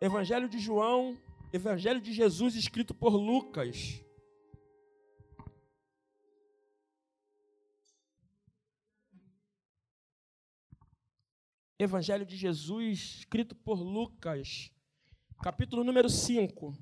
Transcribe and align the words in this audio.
Evangelho 0.00 0.48
de 0.48 0.60
João, 0.60 1.20
Evangelho 1.52 2.00
de 2.00 2.12
Jesus 2.12 2.54
escrito 2.54 2.94
por 2.94 3.16
Lucas. 3.16 4.00
Evangelho 11.76 12.24
de 12.24 12.36
Jesus 12.36 13.16
escrito 13.18 13.56
por 13.56 13.80
Lucas, 13.82 14.70
capítulo 15.42 15.82
número 15.82 16.08
5. 16.08 16.78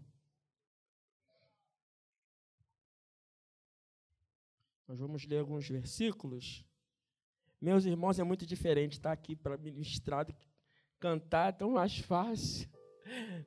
Nós 4.87 4.99
vamos 4.99 5.25
ler 5.25 5.39
alguns 5.39 5.67
versículos. 5.67 6.67
Meus 7.59 7.87
irmãos, 7.87 8.19
é 8.19 8.23
muito 8.23 8.45
diferente 8.45 8.93
estar 8.93 9.13
aqui 9.13 9.35
para 9.35 9.57
ministrar, 9.57 10.27
cantar 11.01 11.49
é 11.49 11.53
tão 11.53 11.71
mais 11.71 11.97
fácil. 11.97 12.76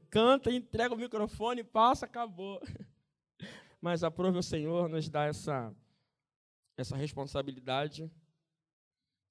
Canta, 0.09 0.51
entrega 0.51 0.93
o 0.93 0.97
microfone, 0.97 1.63
passa, 1.63 2.05
acabou. 2.05 2.61
Mas 3.81 4.03
aprove 4.03 4.37
o 4.37 4.43
Senhor 4.43 4.89
nos 4.89 5.09
dar 5.09 5.29
essa, 5.29 5.73
essa 6.75 6.95
responsabilidade. 6.95 8.11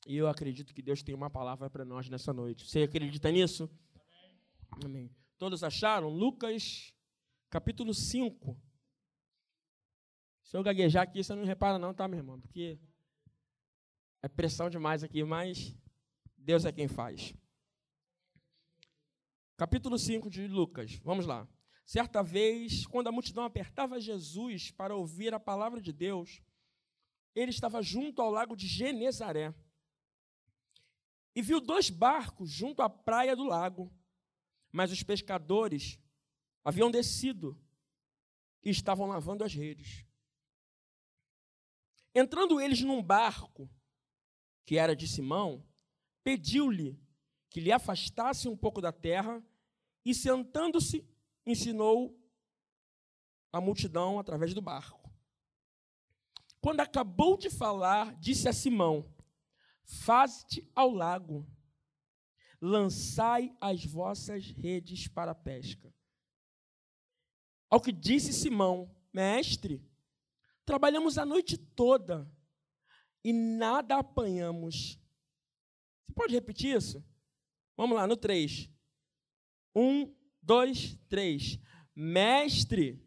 E 0.07 0.17
eu 0.17 0.29
acredito 0.29 0.73
que 0.73 0.83
Deus 0.83 1.03
tem 1.03 1.15
uma 1.15 1.29
palavra 1.29 1.69
para 1.69 1.85
nós 1.85 2.09
nessa 2.09 2.33
noite. 2.33 2.67
Você 2.67 2.83
acredita 2.83 3.31
nisso? 3.31 3.71
Amém. 4.71 4.85
Amém. 4.85 5.17
Todos 5.37 5.63
acharam? 5.63 6.09
Lucas, 6.09 6.95
capítulo 7.51 7.93
5. 7.93 8.57
Se 10.45 10.57
eu 10.57 10.63
gaguejar 10.63 11.03
aqui, 11.03 11.23
você 11.23 11.35
não 11.35 11.45
repara 11.45 11.79
não, 11.79 11.93
tá, 11.93 12.09
meu 12.09 12.19
irmão? 12.19 12.41
Porque 12.41 12.79
é 14.23 14.29
pressão 14.29 14.71
demais 14.71 15.05
aqui, 15.05 15.23
mas 15.23 15.75
Deus 16.37 16.65
é 16.65 16.73
quem 16.73 16.89
faz. 16.89 17.35
Capítulo 19.59 19.99
5 19.99 20.31
de 20.31 20.47
Lucas. 20.47 20.95
Vamos 21.03 21.27
lá. 21.27 21.45
Certa 21.85 22.23
vez, 22.23 22.87
quando 22.87 23.09
a 23.09 23.13
multidão 23.13 23.43
apertava 23.43 24.01
Jesus 24.01 24.71
para 24.71 24.95
ouvir 24.95 25.35
a 25.35 25.41
palavra 25.41 25.83
de 25.83 25.93
Deus, 25.93 26.41
ele 27.35 27.51
estava 27.51 27.83
junto 27.83 28.23
ao 28.23 28.31
lago 28.31 28.55
de 28.55 28.69
Genezaré. 28.69 29.53
E 31.35 31.43
viu 31.43 31.61
dois 31.61 31.91
barcos 31.91 32.49
junto 32.49 32.83
à 32.83 32.89
praia 32.89 33.35
do 33.35 33.43
lago, 33.43 33.93
mas 34.71 34.93
os 34.93 35.03
pescadores 35.03 35.99
haviam 36.65 36.89
descido 36.89 37.61
e 38.63 38.71
estavam 38.71 39.09
lavando 39.09 39.43
as 39.43 39.53
redes. 39.53 40.07
Entrando 42.15 42.61
eles 42.61 42.81
num 42.81 43.03
barco, 43.03 43.69
que 44.65 44.79
era 44.79 44.95
de 44.95 45.09
Simão, 45.09 45.67
pediu-lhe 46.23 46.97
que 47.51 47.61
lhe 47.61 47.73
afastasse 47.73 48.49
um 48.49 48.57
pouco 48.57 48.81
da 48.81 48.93
terra 48.93 49.43
e, 50.05 50.15
sentando-se, 50.15 51.07
ensinou 51.47 52.19
a 53.53 53.61
multidão 53.61 54.19
através 54.19 54.53
do 54.55 54.61
barco. 54.61 55.11
Quando 56.61 56.81
acabou 56.81 57.37
de 57.37 57.51
falar, 57.51 58.15
disse 58.17 58.49
a 58.49 58.53
Simão: 58.53 59.11
Faze-te 59.85 60.71
ao 60.75 60.91
lago, 60.91 61.47
lançai 62.61 63.57
as 63.61 63.85
vossas 63.85 64.51
redes 64.51 65.09
para 65.09 65.31
a 65.31 65.37
pesca. 65.37 65.95
Ao 67.71 67.81
que 67.81 67.93
disse 67.93 68.33
Simão: 68.33 68.95
Mestre, 69.13 69.89
Trabalhamos 70.69 71.17
a 71.17 71.25
noite 71.25 71.57
toda 71.57 72.31
e 73.25 73.33
nada 73.33 73.97
apanhamos. 73.97 75.01
Você 76.05 76.13
pode 76.15 76.35
repetir 76.35 76.77
isso? 76.77 77.03
Vamos 77.79 77.97
lá, 77.97 78.09
no 78.09 78.17
3. 78.17 78.69
Um, 79.73 80.13
dois, 80.43 80.99
três. 81.09 81.61
Mestre. 81.95 83.01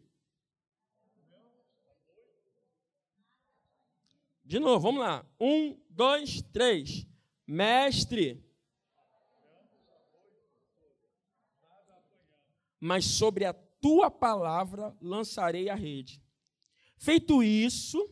De 4.42 4.58
novo, 4.58 4.80
vamos 4.80 5.02
lá. 5.02 5.26
Um, 5.38 5.78
dois, 5.90 6.40
três. 6.54 7.06
Mestre. 7.46 8.42
Mas 12.80 13.04
sobre 13.04 13.44
a 13.44 13.52
tua 13.52 14.10
palavra 14.10 14.96
lançarei 15.02 15.68
a 15.68 15.74
rede. 15.74 16.22
Feito 16.96 17.42
isso, 17.42 18.10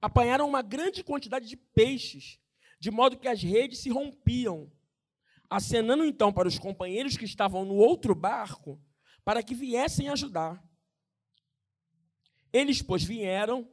apanharam 0.00 0.48
uma 0.48 0.62
grande 0.62 1.04
quantidade 1.04 1.46
de 1.46 1.58
peixes, 1.58 2.40
de 2.80 2.90
modo 2.90 3.18
que 3.18 3.28
as 3.28 3.42
redes 3.42 3.80
se 3.80 3.90
rompiam. 3.90 4.72
Acenando 5.50 6.04
então 6.04 6.32
para 6.32 6.48
os 6.48 6.58
companheiros 6.58 7.16
que 7.16 7.24
estavam 7.24 7.64
no 7.64 7.74
outro 7.74 8.14
barco, 8.14 8.80
para 9.24 9.42
que 9.42 9.54
viessem 9.54 10.08
ajudar. 10.08 10.62
Eles, 12.52 12.82
pois, 12.82 13.02
vieram 13.02 13.70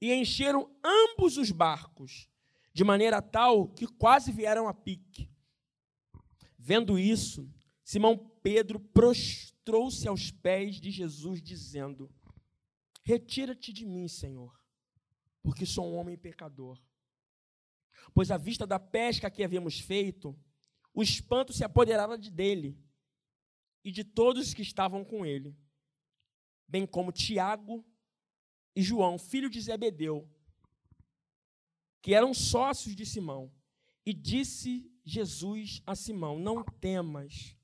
e 0.00 0.12
encheram 0.12 0.70
ambos 0.84 1.36
os 1.36 1.50
barcos, 1.50 2.28
de 2.72 2.84
maneira 2.84 3.22
tal 3.22 3.68
que 3.68 3.86
quase 3.86 4.30
vieram 4.30 4.68
a 4.68 4.74
pique. 4.74 5.30
Vendo 6.58 6.98
isso, 6.98 7.50
Simão 7.84 8.18
Pedro 8.42 8.80
prostrou-se 8.80 10.06
aos 10.08 10.30
pés 10.30 10.80
de 10.80 10.90
Jesus, 10.90 11.40
dizendo: 11.42 12.12
Retira-te 13.02 13.72
de 13.72 13.86
mim, 13.86 14.08
Senhor, 14.08 14.52
porque 15.42 15.64
sou 15.64 15.90
um 15.90 15.96
homem 15.96 16.16
pecador. 16.16 16.80
Pois 18.12 18.30
à 18.30 18.36
vista 18.36 18.66
da 18.66 18.78
pesca 18.78 19.30
que 19.30 19.44
havíamos 19.44 19.78
feito, 19.78 20.36
o 20.96 21.02
espanto 21.02 21.52
se 21.52 21.62
apoderava 21.62 22.16
de 22.16 22.30
dele 22.30 22.74
e 23.84 23.92
de 23.92 24.02
todos 24.02 24.54
que 24.54 24.62
estavam 24.62 25.04
com 25.04 25.26
ele, 25.26 25.54
bem 26.66 26.86
como 26.86 27.12
Tiago 27.12 27.84
e 28.74 28.80
João, 28.80 29.18
filho 29.18 29.50
de 29.50 29.60
Zebedeu, 29.60 30.26
que 32.00 32.14
eram 32.14 32.32
sócios 32.32 32.96
de 32.96 33.04
Simão. 33.04 33.52
E 34.06 34.14
disse 34.14 34.90
Jesus 35.04 35.82
a 35.84 35.94
Simão: 35.94 36.38
Não 36.38 36.64
temas, 36.64 37.54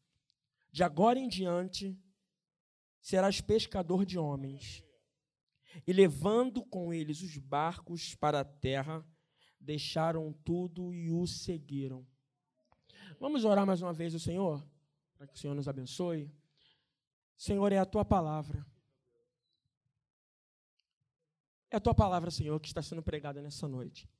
de 0.70 0.84
agora 0.84 1.19
em 1.19 1.26
diante 1.26 1.99
serás 3.00 3.41
pescador 3.41 4.04
de 4.04 4.19
homens. 4.19 4.84
E 5.87 5.93
levando 5.93 6.62
com 6.66 6.93
eles 6.93 7.22
os 7.22 7.38
barcos 7.38 8.14
para 8.14 8.41
a 8.41 8.44
terra, 8.44 9.03
deixaram 9.59 10.34
tudo 10.44 10.93
e 10.93 11.10
o 11.10 11.26
seguiram. 11.26 12.06
Vamos 13.22 13.44
orar 13.44 13.65
mais 13.65 13.81
uma 13.81 13.93
vez 13.93 14.12
o 14.15 14.19
Senhor, 14.19 14.60
para 15.16 15.28
que 15.28 15.34
o 15.37 15.38
Senhor 15.38 15.55
nos 15.55 15.69
abençoe. 15.69 16.28
Senhor, 17.37 17.71
é 17.71 17.78
a 17.78 17.87
tua 17.87 18.05
palavra. 18.05 18.66
É 21.71 21.77
a 21.77 21.81
tua 21.81 21.94
palavra, 21.94 22.32
Senhor, 22.32 22.59
que 22.59 22.66
está 22.66 22.82
sendo 22.82 23.00
pregada 23.00 23.41
nessa 23.41 23.69
noite. 23.69 24.11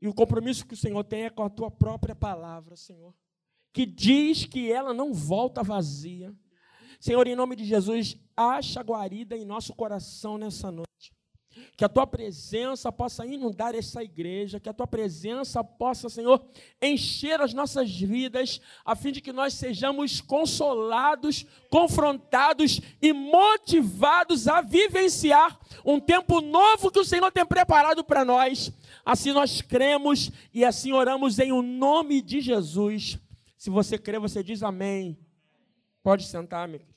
E 0.00 0.06
o 0.06 0.14
compromisso 0.14 0.64
que 0.64 0.74
o 0.74 0.76
Senhor 0.76 1.02
tem 1.02 1.24
é 1.24 1.30
com 1.30 1.42
a 1.42 1.50
tua 1.50 1.68
própria 1.68 2.14
palavra, 2.14 2.76
Senhor, 2.76 3.12
que 3.72 3.84
diz 3.84 4.44
que 4.44 4.70
ela 4.70 4.94
não 4.94 5.12
volta 5.12 5.64
vazia, 5.64 6.32
Senhor, 7.00 7.26
em 7.26 7.34
nome 7.34 7.56
de 7.56 7.64
Jesus, 7.64 8.16
acha 8.36 8.80
guarida 8.84 9.36
em 9.36 9.44
nosso 9.44 9.74
coração 9.74 10.38
nessa 10.38 10.70
noite. 10.70 11.15
Que 11.76 11.84
a 11.84 11.88
tua 11.88 12.06
presença 12.06 12.90
possa 12.90 13.26
inundar 13.26 13.74
essa 13.74 14.02
igreja, 14.02 14.58
que 14.58 14.68
a 14.68 14.72
tua 14.72 14.86
presença 14.86 15.62
possa, 15.62 16.08
Senhor, 16.08 16.44
encher 16.80 17.40
as 17.40 17.52
nossas 17.54 17.90
vidas, 17.90 18.60
a 18.84 18.96
fim 18.96 19.12
de 19.12 19.20
que 19.20 19.32
nós 19.32 19.54
sejamos 19.54 20.20
consolados, 20.20 21.46
confrontados 21.70 22.80
e 23.00 23.12
motivados 23.12 24.48
a 24.48 24.60
vivenciar 24.60 25.58
um 25.84 26.00
tempo 26.00 26.40
novo 26.40 26.90
que 26.90 27.00
o 27.00 27.04
Senhor 27.04 27.30
tem 27.30 27.44
preparado 27.44 28.02
para 28.02 28.24
nós. 28.24 28.72
Assim 29.04 29.32
nós 29.32 29.60
cremos 29.62 30.30
e 30.52 30.64
assim 30.64 30.92
oramos 30.92 31.38
em 31.38 31.52
o 31.52 31.62
nome 31.62 32.20
de 32.20 32.40
Jesus. 32.40 33.18
Se 33.56 33.70
você 33.70 33.98
crê, 33.98 34.18
você 34.18 34.42
diz 34.42 34.62
amém. 34.62 35.18
Pode 36.02 36.24
sentar, 36.24 36.66
meu 36.68 36.95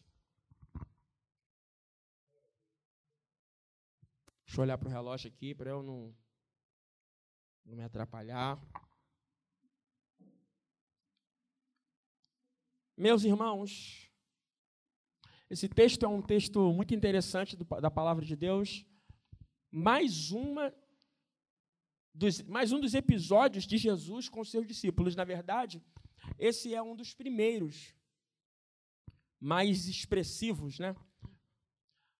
Deixa 4.50 4.62
eu 4.62 4.64
olhar 4.64 4.80
para 4.80 4.88
o 4.88 4.92
relógio 4.92 5.28
aqui 5.30 5.54
para 5.54 5.70
eu 5.70 5.84
não, 5.84 6.12
não 7.64 7.76
me 7.76 7.84
atrapalhar. 7.84 8.60
Meus 12.98 13.24
irmãos, 13.24 14.12
esse 15.52 15.70
texto 15.70 16.04
é 16.04 16.08
um 16.08 16.20
texto 16.20 16.74
muito 16.74 16.96
interessante 16.96 17.56
do, 17.56 17.64
da 17.64 17.92
palavra 17.92 18.26
de 18.26 18.36
Deus. 18.36 18.84
Mais 19.70 20.32
uma 20.32 20.74
dos, 22.12 22.42
mais 22.42 22.72
um 22.72 22.80
dos 22.80 22.96
episódios 22.96 23.68
de 23.68 23.78
Jesus 23.78 24.30
com 24.30 24.44
seus 24.44 24.66
discípulos. 24.66 25.16
Na 25.16 25.26
verdade, 25.26 25.80
esse 26.40 26.74
é 26.74 26.82
um 26.82 26.96
dos 26.96 27.14
primeiros 27.14 27.94
mais 29.40 29.86
expressivos, 29.88 30.80
né? 30.80 30.96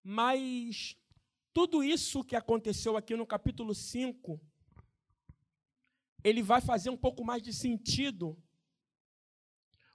Mas 0.04 0.96
tudo 1.60 1.84
isso 1.84 2.24
que 2.24 2.38
aconteceu 2.38 2.96
aqui 2.96 3.18
no 3.18 3.28
capítulo 3.28 3.76
5, 3.76 4.40
ele 6.24 6.42
vai 6.42 6.62
fazer 6.62 6.90
um 6.90 6.96
pouco 6.96 7.22
mais 7.22 7.44
de 7.44 7.52
sentido 7.52 8.42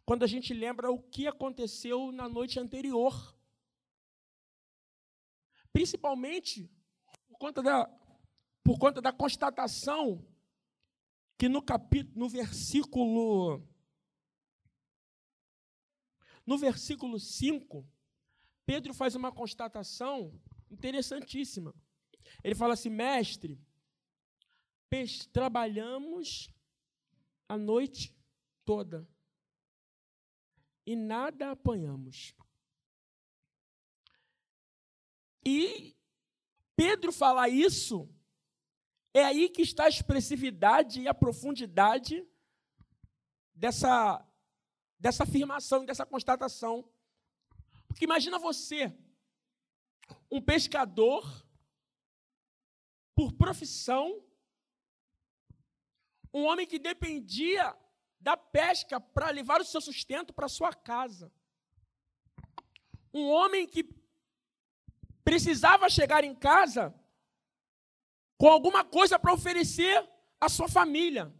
quando 0.05 0.25
a 0.25 0.27
gente 0.27 0.53
lembra 0.53 0.91
o 0.91 1.03
que 1.03 1.27
aconteceu 1.27 2.13
na 2.13 2.29
noite 2.29 2.61
anterior. 2.61 3.35
Principalmente 5.73 6.71
por 7.29 7.39
conta 7.39 7.63
da, 7.63 7.87
por 8.63 8.79
conta 8.79 9.01
da 9.01 9.11
constatação 9.11 10.23
que 11.39 11.49
no 11.49 11.63
capítulo, 11.63 12.13
no 12.15 12.29
versículo 12.29 13.67
no 16.45 16.59
versículo 16.59 17.19
5, 17.19 17.89
Pedro 18.67 18.93
faz 18.93 19.15
uma 19.15 19.33
constatação 19.33 20.39
interessantíssima. 20.75 21.75
Ele 22.43 22.55
fala 22.55 22.75
assim: 22.75 22.91
"Mestre, 22.91 23.59
trabalhamos 25.33 26.51
a 27.49 27.57
noite 27.57 28.15
toda 28.65 29.09
e 30.87 30.95
nada 30.95 31.51
apanhamos. 31.51 32.35
E 35.45 35.97
Pedro 36.77 37.13
falar 37.13 37.49
isso, 37.49 38.09
é 39.13 39.25
aí 39.25 39.49
que 39.49 39.63
está 39.63 39.85
a 39.85 39.89
expressividade 39.89 41.01
e 41.01 41.09
a 41.09 41.15
profundidade 41.15 42.27
dessa, 43.55 44.27
dessa 44.99 45.23
afirmação, 45.25 45.85
dessa 45.85 46.07
constatação. 46.07 46.89
Porque 47.87 48.05
imagina 48.05 48.39
você, 48.39 48.93
um 50.31 50.41
pescador, 50.41 51.23
por 53.15 53.33
profissão, 53.33 54.25
um 56.33 56.45
homem 56.45 56.67
que 56.67 56.79
dependia 56.79 57.77
da 58.19 58.37
pesca 58.37 58.99
para 58.99 59.31
levar 59.31 59.61
o 59.61 59.65
seu 59.65 59.81
sustento 59.81 60.33
para 60.33 60.49
sua 60.49 60.73
casa. 60.73 61.33
Um 63.13 63.29
homem 63.29 63.67
que 63.67 63.89
precisava 65.23 65.89
chegar 65.89 66.25
em 66.25 66.35
casa 66.35 66.93
com 68.37 68.49
alguma 68.49 68.85
coisa 68.85 69.19
para 69.19 69.33
oferecer 69.33 70.09
à 70.41 70.49
sua 70.49 70.69
família. 70.69 71.33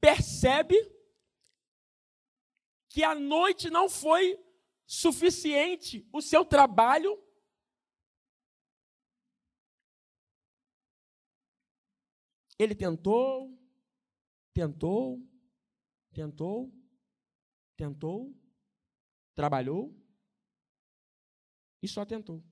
Percebe 0.00 0.76
que 2.98 3.04
a 3.04 3.14
noite 3.14 3.70
não 3.70 3.88
foi 3.88 4.36
suficiente 4.84 6.04
o 6.12 6.20
seu 6.20 6.44
trabalho 6.44 7.16
Ele 12.58 12.74
tentou, 12.74 13.56
tentou, 14.52 15.24
tentou, 16.12 16.74
tentou, 17.76 18.34
trabalhou 19.32 19.96
e 21.80 21.86
só 21.86 22.04
tentou. 22.04 22.42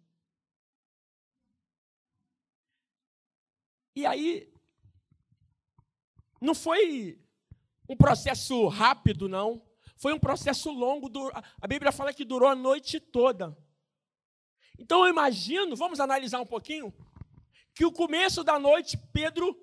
E 3.97 4.07
aí, 4.07 4.55
não 6.41 6.55
foi 6.55 7.21
um 7.89 7.97
processo 7.97 8.69
rápido, 8.69 9.29
não. 9.29 9.66
Foi 9.97 10.13
um 10.13 10.19
processo 10.19 10.71
longo. 10.71 11.11
A 11.61 11.67
Bíblia 11.67 11.91
fala 11.91 12.13
que 12.13 12.25
durou 12.25 12.49
a 12.49 12.55
noite 12.55 13.01
toda. 13.01 13.57
Então 14.79 15.05
eu 15.05 15.11
imagino, 15.11 15.75
vamos 15.75 16.01
analisar 16.01 16.41
um 16.41 16.47
pouquinho, 16.47 16.95
que 17.75 17.85
o 17.85 17.93
começo 17.93 18.45
da 18.45 18.59
noite, 18.59 18.99
Pedro 19.13 19.57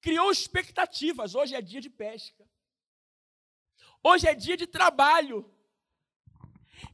criou 0.00 0.30
expectativas. 0.30 1.34
Hoje 1.34 1.54
é 1.54 1.62
dia 1.62 1.80
de 1.80 1.88
pesca. 1.88 2.44
Hoje 4.02 4.26
é 4.26 4.34
dia 4.34 4.56
de 4.56 4.66
trabalho. 4.66 5.50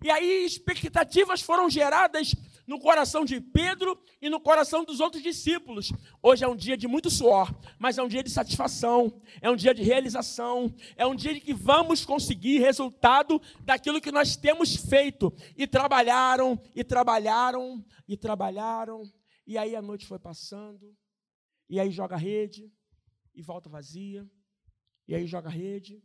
E 0.02 0.10
aí 0.10 0.44
expectativas 0.44 1.40
foram 1.40 1.68
geradas 1.70 2.34
no 2.68 2.78
coração 2.78 3.24
de 3.24 3.40
Pedro 3.40 3.98
e 4.20 4.28
no 4.28 4.38
coração 4.38 4.84
dos 4.84 5.00
outros 5.00 5.22
discípulos. 5.22 5.90
Hoje 6.22 6.44
é 6.44 6.48
um 6.48 6.54
dia 6.54 6.76
de 6.76 6.86
muito 6.86 7.10
suor, 7.10 7.52
mas 7.78 7.98
é 7.98 8.02
um 8.02 8.08
dia 8.08 8.22
de 8.22 8.30
satisfação, 8.30 9.20
é 9.40 9.50
um 9.50 9.56
dia 9.56 9.74
de 9.74 9.82
realização, 9.82 10.72
é 10.94 11.06
um 11.06 11.16
dia 11.16 11.34
de 11.34 11.40
que 11.40 11.54
vamos 11.54 12.04
conseguir 12.04 12.58
resultado 12.58 13.40
daquilo 13.64 14.00
que 14.00 14.12
nós 14.12 14.36
temos 14.36 14.76
feito. 14.76 15.32
E 15.56 15.66
trabalharam, 15.66 16.60
e 16.74 16.84
trabalharam, 16.84 17.84
e 18.06 18.16
trabalharam, 18.16 19.02
e 19.46 19.56
aí 19.56 19.74
a 19.74 19.82
noite 19.82 20.06
foi 20.06 20.18
passando, 20.18 20.94
e 21.68 21.80
aí 21.80 21.90
joga 21.90 22.16
rede, 22.16 22.70
e 23.34 23.42
volta 23.42 23.68
vazia. 23.68 24.28
E 25.06 25.14
aí 25.14 25.26
joga 25.26 25.48
rede 25.48 26.04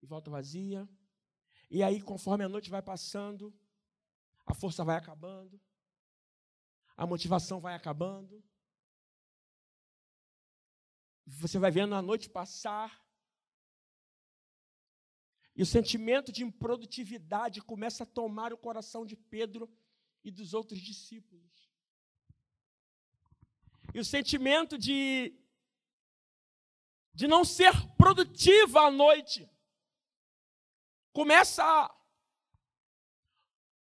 e 0.00 0.06
volta 0.06 0.30
vazia. 0.30 0.88
E 1.68 1.82
aí, 1.82 2.00
conforme 2.00 2.44
a 2.44 2.48
noite 2.48 2.70
vai 2.70 2.80
passando, 2.80 3.52
a 4.46 4.54
força 4.54 4.84
vai 4.84 4.96
acabando, 4.96 5.60
a 6.96 7.06
motivação 7.06 7.60
vai 7.60 7.74
acabando. 7.74 8.42
Você 11.26 11.58
vai 11.58 11.70
vendo 11.70 11.94
a 11.94 12.02
noite 12.02 12.28
passar. 12.28 13.02
E 15.56 15.62
o 15.62 15.66
sentimento 15.66 16.32
de 16.32 16.42
improdutividade 16.42 17.60
começa 17.62 18.02
a 18.02 18.06
tomar 18.06 18.52
o 18.52 18.58
coração 18.58 19.06
de 19.06 19.16
Pedro 19.16 19.72
e 20.24 20.30
dos 20.30 20.52
outros 20.52 20.80
discípulos. 20.80 21.70
E 23.94 24.00
o 24.00 24.04
sentimento 24.04 24.76
de 24.76 25.38
de 27.14 27.28
não 27.28 27.44
ser 27.44 27.72
produtiva 27.96 28.80
à 28.80 28.90
noite, 28.90 29.48
começa 31.12 31.62
a 31.62 31.94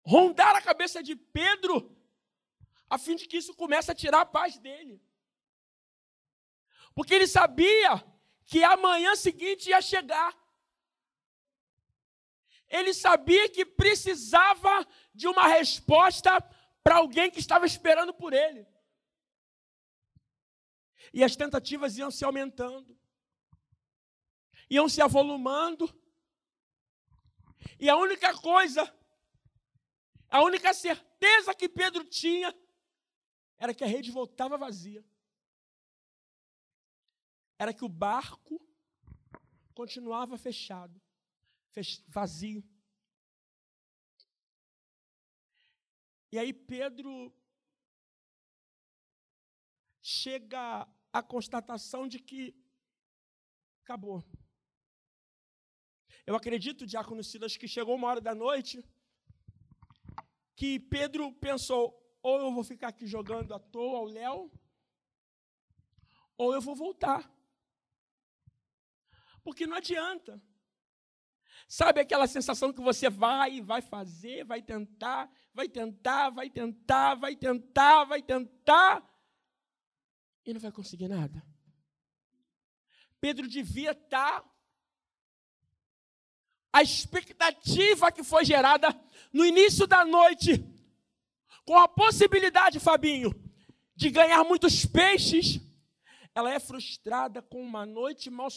rondar 0.04 0.54
a 0.54 0.60
cabeça 0.60 1.02
de 1.02 1.16
Pedro, 1.16 1.96
a 2.94 2.96
fim 3.04 3.16
de 3.16 3.26
que 3.28 3.38
isso 3.42 3.54
comece 3.62 3.90
a 3.90 3.94
tirar 4.02 4.20
a 4.22 4.32
paz 4.38 4.58
dele. 4.58 4.96
Porque 6.94 7.14
ele 7.14 7.26
sabia 7.26 7.92
que 8.44 8.62
a 8.62 8.76
manhã 8.76 9.14
seguinte 9.16 9.70
ia 9.70 9.80
chegar. 9.80 10.32
Ele 12.68 12.92
sabia 12.92 13.48
que 13.48 13.64
precisava 13.64 14.74
de 15.14 15.26
uma 15.26 15.46
resposta 15.46 16.30
para 16.84 16.96
alguém 16.96 17.30
que 17.30 17.40
estava 17.40 17.66
esperando 17.66 18.12
por 18.12 18.32
ele. 18.32 18.66
E 21.12 21.22
as 21.22 21.36
tentativas 21.36 21.96
iam 21.96 22.10
se 22.10 22.24
aumentando 22.24 22.92
iam 24.72 24.88
se 24.88 25.02
avolumando. 25.02 25.86
E 27.78 27.90
a 27.90 27.96
única 27.96 28.34
coisa, 28.38 28.82
a 30.31 30.43
única 30.43 30.72
certeza 30.72 31.55
que 31.55 31.69
Pedro 31.69 32.05
tinha 32.05 32.55
era 33.62 33.72
que 33.72 33.84
a 33.84 33.86
rede 33.86 34.10
voltava 34.10 34.58
vazia. 34.58 35.04
Era 37.56 37.72
que 37.72 37.84
o 37.84 37.88
barco 37.88 38.60
continuava 39.72 40.36
fechado, 40.36 41.00
vazio. 42.08 42.64
E 46.32 46.40
aí 46.40 46.52
Pedro 46.52 47.32
chega 50.02 50.88
à 51.12 51.22
constatação 51.22 52.08
de 52.08 52.19
que 52.19 52.52
acabou. 53.84 54.24
Eu 56.26 56.34
acredito, 56.34 56.84
Diácono 56.84 57.22
Silas, 57.22 57.56
que 57.56 57.69
chegou 57.69 57.94
uma 57.94 58.08
hora 58.08 58.20
da 58.20 58.34
noite 58.34 58.84
que 60.56 60.81
Pedro 60.81 61.32
pensou: 61.34 62.01
ou 62.22 62.41
eu 62.41 62.52
vou 62.52 62.62
ficar 62.62 62.88
aqui 62.88 63.06
jogando 63.06 63.52
à 63.55 63.58
toa 63.58 63.98
ao 63.98 64.05
Léo, 64.05 64.50
ou 66.36 66.55
eu 66.55 66.60
vou 66.60 66.74
voltar. 66.74 67.31
Porque 69.43 69.67
não 69.67 69.76
adianta. 69.76 70.41
Sabe 71.69 72.00
aquela 72.00 72.26
sensação 72.26 72.72
que 72.72 72.81
você 72.81 73.08
vai, 73.08 73.60
vai 73.60 73.81
fazer, 73.81 74.44
vai 74.44 74.62
tentar, 74.62 75.31
vai 75.55 75.69
tentar, 75.69 76.31
vai 76.31 76.50
tentar, 76.50 77.14
vai 77.14 77.34
tentar, 77.34 78.05
vai 78.05 78.22
tentar, 78.22 79.12
e 80.44 80.52
não 80.52 80.60
vai 80.60 80.72
conseguir 80.72 81.08
nada? 81.08 81.43
Pedro 83.20 83.48
devia 83.48 83.93
estar 83.93 84.44
a 86.72 86.82
expectativa 86.82 88.10
que 88.10 88.24
foi 88.24 88.44
gerada 88.44 88.88
no 89.32 89.44
início 89.44 89.86
da 89.86 90.05
noite, 90.05 90.58
com 91.64 91.76
a 91.76 91.88
possibilidade, 91.88 92.81
Fabinho, 92.81 93.31
de 93.94 94.10
ganhar 94.10 94.42
muitos 94.44 94.84
peixes, 94.84 95.60
ela 96.34 96.52
é 96.52 96.58
frustrada 96.58 97.42
com 97.42 97.62
uma 97.62 97.84
noite 97.86 98.31
mal 98.31 98.48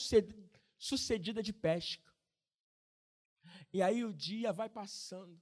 sucedida 0.78 1.44
de 1.44 1.54
pesca. 1.54 2.04
E 3.72 3.82
aí 3.82 4.04
o 4.04 4.14
dia 4.14 4.54
vai 4.54 4.70
passando, 4.70 5.42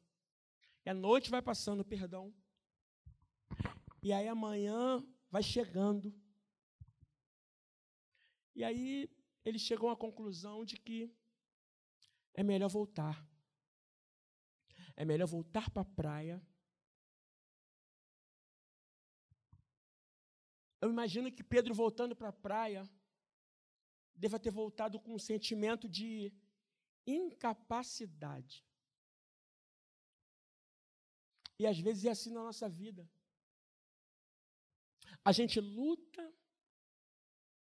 e 0.86 0.90
a 0.90 0.94
noite 0.94 1.30
vai 1.30 1.42
passando, 1.42 1.86
perdão, 1.86 2.34
e 4.02 4.12
aí 4.12 4.28
amanhã 4.28 5.06
vai 5.30 5.42
chegando. 5.42 6.14
E 8.56 8.64
aí 8.64 9.10
ele 9.46 9.58
chegou 9.58 9.90
à 9.90 9.96
conclusão 9.96 10.66
de 10.66 10.78
que 10.78 11.16
é 12.34 12.44
melhor 12.44 12.70
voltar. 12.70 13.26
É 14.96 15.06
melhor 15.06 15.28
voltar 15.28 15.70
para 15.70 15.82
a 15.84 15.86
praia. 15.86 16.42
Eu 20.84 20.90
imagino 20.90 21.32
que 21.32 21.42
Pedro 21.42 21.74
voltando 21.74 22.14
para 22.14 22.28
a 22.28 22.40
praia 22.48 22.84
deva 24.14 24.38
ter 24.38 24.52
voltado 24.52 25.00
com 25.00 25.16
um 25.16 25.26
sentimento 25.32 25.88
de 25.88 26.30
incapacidade. 27.08 28.66
E 31.58 31.66
às 31.66 31.80
vezes 31.80 32.04
é 32.04 32.10
assim 32.10 32.34
na 32.34 32.44
nossa 32.44 32.68
vida. 32.68 33.10
A 35.24 35.32
gente 35.32 35.58
luta, 35.62 36.24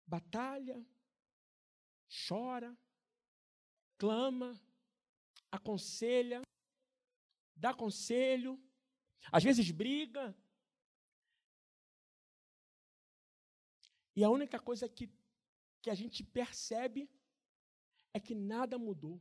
batalha, 0.07 0.83
chora, 2.27 2.75
clama, 3.95 4.59
aconselha, 5.51 6.41
dá 7.55 7.75
conselho, 7.75 8.59
às 9.31 9.43
vezes 9.43 9.69
briga. 9.69 10.35
E 14.15 14.23
a 14.23 14.29
única 14.29 14.59
coisa 14.59 14.87
que, 14.87 15.09
que 15.81 15.89
a 15.89 15.95
gente 15.95 16.23
percebe 16.23 17.09
é 18.13 18.19
que 18.19 18.35
nada 18.35 18.77
mudou. 18.77 19.19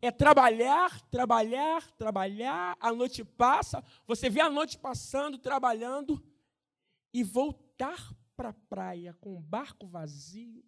É 0.00 0.10
trabalhar, 0.10 1.00
trabalhar, 1.08 1.90
trabalhar, 1.92 2.76
a 2.80 2.92
noite 2.92 3.24
passa, 3.24 3.84
você 4.06 4.28
vê 4.28 4.40
a 4.40 4.50
noite 4.50 4.76
passando, 4.76 5.38
trabalhando, 5.38 6.20
e 7.12 7.22
voltar 7.22 8.12
para 8.34 8.48
a 8.48 8.54
praia 8.54 9.14
com 9.14 9.36
o 9.36 9.40
barco 9.40 9.86
vazio. 9.86 10.64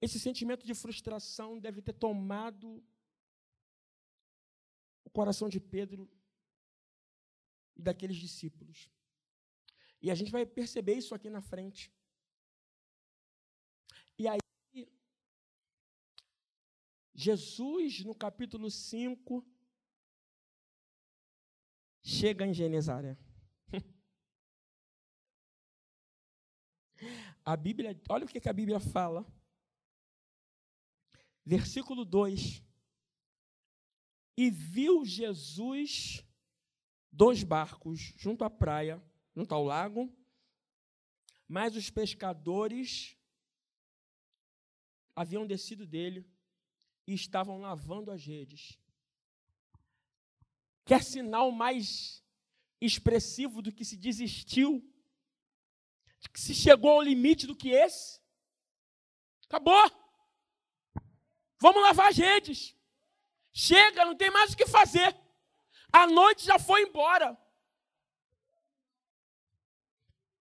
Esse 0.00 0.20
sentimento 0.20 0.64
de 0.64 0.74
frustração 0.74 1.58
deve 1.58 1.82
ter 1.82 1.94
tomado 1.94 2.84
coração 5.16 5.48
de 5.48 5.58
Pedro 5.58 6.02
e 7.74 7.80
daqueles 7.80 8.18
discípulos. 8.18 8.90
E 10.02 10.10
a 10.10 10.14
gente 10.14 10.30
vai 10.30 10.44
perceber 10.44 10.94
isso 10.94 11.14
aqui 11.14 11.30
na 11.30 11.40
frente. 11.40 11.90
E 14.18 14.28
aí, 14.28 14.38
Jesus, 17.14 18.04
no 18.04 18.14
capítulo 18.14 18.70
5, 18.70 19.42
chega 22.02 22.46
em 22.46 22.52
Genezaré. 22.52 23.16
A 27.42 27.56
Bíblia, 27.56 27.98
olha 28.10 28.26
o 28.26 28.28
que 28.28 28.48
a 28.48 28.52
Bíblia 28.52 28.80
fala. 28.80 29.24
Versículo 31.44 32.04
2. 32.04 32.65
E 34.36 34.50
viu 34.50 35.04
Jesus 35.04 36.22
dois 37.10 37.42
barcos 37.42 38.12
junto 38.16 38.44
à 38.44 38.50
praia, 38.50 39.02
junto 39.34 39.54
ao 39.54 39.64
lago, 39.64 40.14
mas 41.48 41.74
os 41.74 41.88
pescadores 41.88 43.16
haviam 45.14 45.46
descido 45.46 45.86
dele 45.86 46.28
e 47.06 47.14
estavam 47.14 47.58
lavando 47.58 48.10
as 48.10 48.24
redes. 48.24 48.78
Quer 50.84 51.02
sinal 51.02 51.50
mais 51.50 52.22
expressivo 52.80 53.62
do 53.62 53.72
que 53.72 53.84
se 53.84 53.96
desistiu? 53.96 54.86
De 56.20 56.28
que 56.28 56.40
se 56.40 56.54
chegou 56.54 56.90
ao 56.90 57.02
limite 57.02 57.46
do 57.46 57.56
que 57.56 57.70
esse? 57.70 58.20
Acabou. 59.46 59.90
Vamos 61.58 61.82
lavar 61.82 62.08
as 62.08 62.16
redes. 62.18 62.75
Chega, 63.58 64.04
não 64.04 64.14
tem 64.14 64.30
mais 64.30 64.52
o 64.52 64.56
que 64.56 64.66
fazer. 64.66 65.18
A 65.90 66.06
noite 66.06 66.44
já 66.44 66.58
foi 66.58 66.82
embora. 66.82 67.34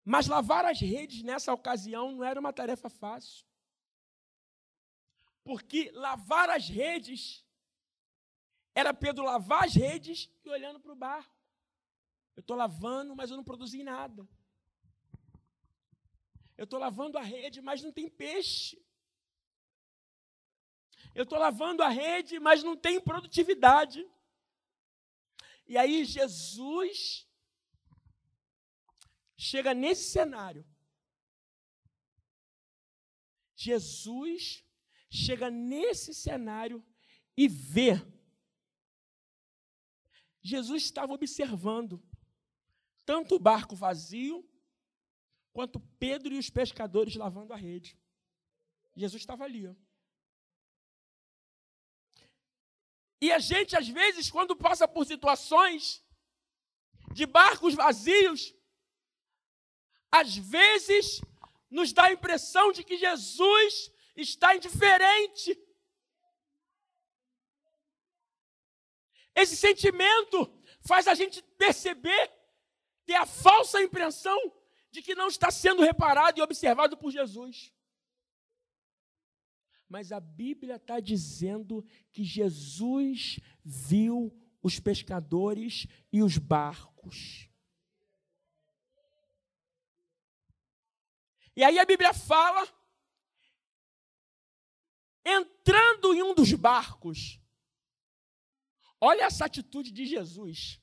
Mas 0.05 0.29
lavar 0.29 0.65
as 0.65 0.81
redes 0.81 1.21
nessa 1.25 1.53
ocasião 1.53 2.13
não 2.13 2.23
era 2.23 2.39
uma 2.39 2.53
tarefa 2.53 2.89
fácil. 2.89 3.45
Porque 5.43 5.91
lavar 5.91 6.49
as 6.49 6.69
redes 6.69 7.45
era 8.73 8.95
Pedro 8.95 9.25
lavar 9.25 9.65
as 9.65 9.75
redes 9.75 10.31
e 10.45 10.49
olhando 10.49 10.79
para 10.79 10.93
o 10.93 10.97
barco. 10.97 11.35
Eu 12.37 12.43
estou 12.43 12.57
lavando, 12.57 13.17
mas 13.17 13.33
eu 13.33 13.37
não 13.37 13.43
produzi 13.43 13.83
nada. 13.83 14.29
Eu 16.57 16.67
estou 16.67 16.79
lavando 16.79 17.19
a 17.19 17.23
rede, 17.23 17.61
mas 17.61 17.83
não 17.83 17.91
tem 17.91 18.09
peixe. 18.09 18.81
Eu 21.15 21.25
estou 21.25 21.39
lavando 21.39 21.83
a 21.83 21.89
rede, 21.89 22.39
mas 22.41 22.63
não 22.63 22.77
tem 22.77 23.01
produtividade. 23.01 24.07
E 25.67 25.77
aí 25.77 26.05
Jesus 26.05 27.29
chega 29.37 29.75
nesse 29.75 30.11
cenário. 30.11 30.67
Jesus 33.55 34.65
chega 35.11 35.51
nesse 35.51 36.15
cenário 36.15 36.85
e 37.37 37.47
vê. 37.49 37.93
Jesus 40.41 40.83
estava 40.85 41.13
observando 41.13 42.03
tanto 43.05 43.35
o 43.35 43.39
barco 43.39 43.77
vazio, 43.77 44.49
quanto 45.53 45.81
Pedro 45.99 46.35
e 46.35 46.39
os 46.39 46.49
pescadores 46.49 47.15
lavando 47.15 47.53
a 47.53 47.57
rede. 47.57 47.99
Jesus 48.97 49.23
estava 49.23 49.45
ali. 49.45 49.67
Ó. 49.69 49.75
E 53.25 53.31
a 53.31 53.39
gente, 53.39 53.77
às 53.77 53.89
vezes, 53.89 54.29
quando 54.29 54.57
passa 54.57 54.89
por 54.89 55.07
situações 55.07 56.05
de 57.13 57.25
barcos 57.25 57.73
vazios, 57.73 58.53
às 60.11 60.37
vezes 60.37 61.21
nos 61.71 61.93
dá 61.93 62.07
a 62.07 62.13
impressão 62.13 62.73
de 62.73 62.83
que 62.83 62.99
Jesus 62.99 63.93
está 64.17 64.57
indiferente. 64.57 65.57
Esse 69.37 69.57
sentimento 69.57 70.39
faz 70.85 71.07
a 71.07 71.15
gente 71.15 71.41
perceber, 71.57 72.29
ter 73.07 73.15
a 73.15 73.25
falsa 73.25 73.81
impressão 73.81 74.39
de 74.91 75.01
que 75.01 75.15
não 75.15 75.29
está 75.29 75.49
sendo 75.49 75.81
reparado 75.81 76.41
e 76.41 76.43
observado 76.43 76.97
por 76.97 77.13
Jesus. 77.13 77.73
Mas 79.93 80.11
a 80.11 80.19
Bíblia 80.19 80.77
está 80.77 81.01
dizendo 81.01 81.85
que 82.15 82.25
Jesus 82.25 83.39
viu 83.63 84.35
os 84.63 84.81
pescadores 84.81 85.87
e 86.11 86.23
os 86.23 86.39
barcos. 86.39 87.47
E 91.55 91.63
aí 91.63 91.79
a 91.79 91.85
Bíblia 91.85 92.15
fala 92.15 92.67
entrando 95.27 96.15
em 96.15 96.23
um 96.23 96.35
dos 96.35 96.55
barcos. 96.55 97.39
Olha 98.99 99.25
essa 99.25 99.45
atitude 99.45 99.93
de 99.93 100.07
Jesus. 100.07 100.81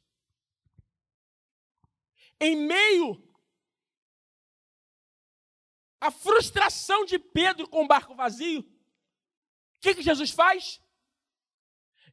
Em 2.39 2.55
meio 2.55 3.27
à 5.99 6.11
frustração 6.11 7.05
de 7.05 7.17
Pedro 7.17 7.67
com 7.67 7.85
o 7.85 7.87
barco 7.87 8.13
vazio, 8.13 8.63
o 9.79 9.81
que, 9.81 9.95
que 9.95 10.01
Jesus 10.01 10.31
faz? 10.31 10.81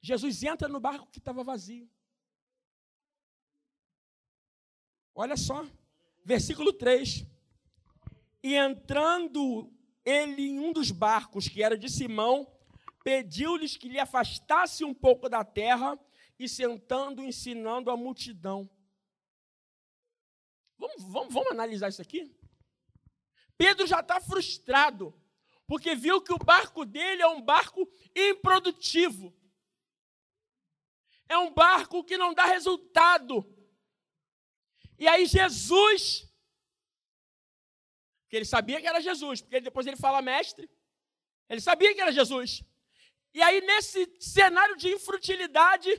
Jesus 0.01 0.41
entra 0.45 0.69
no 0.69 0.79
barco 0.79 1.11
que 1.11 1.19
estava 1.19 1.43
vazio. 1.43 1.91
Olha 5.13 5.37
só, 5.37 5.67
versículo 6.25 6.73
3. 6.73 7.27
E 8.41 8.55
entrando 8.55 9.69
ele 10.05 10.43
em 10.43 10.61
um 10.61 10.73
dos 10.73 10.93
barcos, 10.93 11.49
que 11.49 11.61
era 11.61 11.77
de 11.77 11.91
Simão, 11.91 12.47
pediu-lhes 13.03 13.77
que 13.77 13.89
lhe 13.89 13.99
afastasse 13.99 14.85
um 14.85 14.95
pouco 14.95 15.29
da 15.29 15.45
terra 15.45 15.99
e 16.39 16.49
sentando, 16.49 17.25
ensinando 17.25 17.91
a 17.91 17.97
multidão. 17.97 18.71
Vamos, 20.79 21.03
vamos, 21.03 21.35
vamos 21.35 21.51
analisar 21.51 21.89
isso 21.89 22.03
aqui? 22.03 22.33
Pedro 23.59 23.89
já 23.89 24.01
está 24.01 24.21
frustrado, 24.21 25.13
porque 25.67 25.95
viu 25.95 26.21
que 26.21 26.33
o 26.33 26.39
barco 26.39 26.85
dele 26.85 27.23
é 27.23 27.27
um 27.27 27.43
barco 27.43 27.89
improdutivo. 28.15 29.35
É 31.29 31.37
um 31.37 31.53
barco 31.53 32.05
que 32.05 32.17
não 32.17 32.33
dá 32.33 32.45
resultado. 32.45 33.45
E 34.99 35.09
aí 35.09 35.27
Jesus 35.27 36.27
porque 38.27 38.39
ele 38.39 38.45
sabia 38.45 38.81
que 38.81 38.87
era 38.87 39.01
Jesus, 39.01 39.41
porque 39.41 39.61
depois 39.61 39.87
ele 39.87 39.97
fala 39.97 40.21
mestre. 40.21 40.69
Ele 41.49 41.61
sabia 41.61 41.95
que 41.95 42.01
era 42.01 42.11
Jesus. 42.11 42.63
E 43.33 43.41
aí, 43.41 43.61
nesse 43.61 44.17
cenário 44.21 44.77
de 44.77 44.93
infrutilidade, 44.93 45.91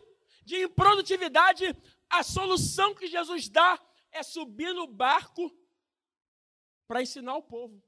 de 0.43 0.63
improdutividade, 0.63 1.65
a 2.09 2.23
solução 2.23 2.93
que 2.93 3.07
Jesus 3.07 3.47
dá 3.47 3.81
é 4.11 4.21
subir 4.23 4.73
no 4.73 4.87
barco 4.87 5.55
para 6.85 7.01
ensinar 7.01 7.37
o 7.37 7.43
povo. 7.43 7.81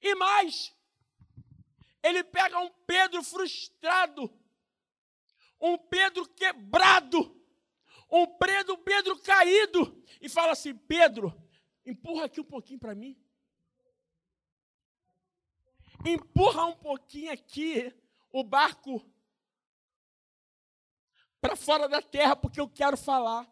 E 0.00 0.14
mais, 0.14 0.74
ele 2.02 2.22
pega 2.22 2.58
um 2.58 2.70
Pedro 2.86 3.22
frustrado, 3.22 4.32
um 5.60 5.76
Pedro 5.76 6.28
quebrado, 6.28 7.36
um 8.10 8.26
Pedro, 8.26 8.78
Pedro 8.78 9.20
caído, 9.20 10.04
e 10.20 10.28
fala 10.28 10.52
assim: 10.52 10.74
Pedro, 10.74 11.34
empurra 11.84 12.26
aqui 12.26 12.40
um 12.40 12.44
pouquinho 12.44 12.78
para 12.78 12.94
mim. 12.94 13.20
Empurra 16.06 16.64
um 16.66 16.76
pouquinho 16.76 17.32
aqui 17.32 17.92
o 18.30 18.44
barco 18.44 19.04
para 21.40 21.56
fora 21.56 21.88
da 21.88 22.00
terra, 22.00 22.36
porque 22.36 22.60
eu 22.60 22.68
quero 22.68 22.96
falar. 22.96 23.46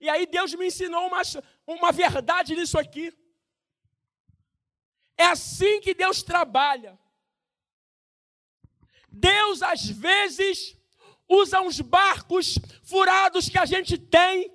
E 0.00 0.08
aí 0.08 0.26
Deus 0.26 0.54
me 0.54 0.66
ensinou 0.66 1.06
uma, 1.06 1.22
uma 1.66 1.90
verdade 1.90 2.54
nisso 2.54 2.78
aqui. 2.78 3.12
É 5.16 5.26
assim 5.26 5.80
que 5.80 5.94
Deus 5.94 6.22
trabalha. 6.22 6.98
Deus, 9.08 9.62
às 9.62 9.86
vezes, 9.86 10.76
usa 11.28 11.60
uns 11.60 11.80
barcos 11.80 12.58
furados 12.82 13.48
que 13.48 13.58
a 13.58 13.64
gente 13.64 13.96
tem, 13.96 14.52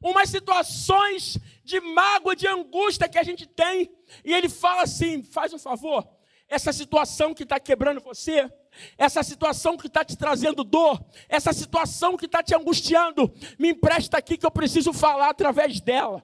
umas 0.00 0.28
situações 0.28 1.38
de 1.64 1.80
mágoa, 1.80 2.36
de 2.36 2.46
angústia 2.46 3.08
que 3.08 3.18
a 3.18 3.24
gente 3.24 3.46
tem, 3.46 3.90
e 4.24 4.32
Ele 4.32 4.48
fala 4.48 4.82
assim: 4.82 5.22
faz 5.22 5.52
um 5.52 5.58
favor, 5.58 6.08
essa 6.48 6.72
situação 6.72 7.34
que 7.34 7.42
está 7.42 7.58
quebrando 7.58 8.00
você, 8.00 8.48
essa 8.96 9.22
situação 9.22 9.76
que 9.76 9.88
está 9.88 10.04
te 10.04 10.16
trazendo 10.16 10.62
dor, 10.62 11.04
essa 11.28 11.52
situação 11.52 12.16
que 12.16 12.26
está 12.26 12.42
te 12.42 12.54
angustiando, 12.54 13.32
me 13.58 13.70
empresta 13.70 14.18
aqui 14.18 14.36
que 14.36 14.46
eu 14.46 14.50
preciso 14.50 14.92
falar 14.92 15.30
através 15.30 15.80
dela. 15.80 16.22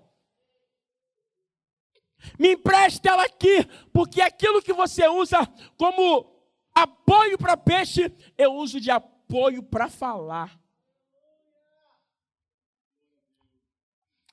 Me 2.38 2.52
empreste 2.52 3.06
ela 3.08 3.24
aqui, 3.24 3.64
porque 3.92 4.20
aquilo 4.20 4.62
que 4.62 4.72
você 4.72 5.06
usa 5.08 5.38
como 5.76 6.32
apoio 6.74 7.36
para 7.38 7.56
peixe, 7.56 8.12
eu 8.36 8.54
uso 8.54 8.80
de 8.80 8.90
apoio 8.90 9.62
para 9.62 9.88
falar. 9.88 10.60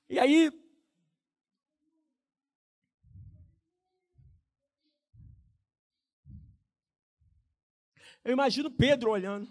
E 0.10 0.18
aí, 0.20 0.52
eu 8.24 8.32
imagino 8.34 8.72
Pedro 8.72 9.12
olhando. 9.12 9.48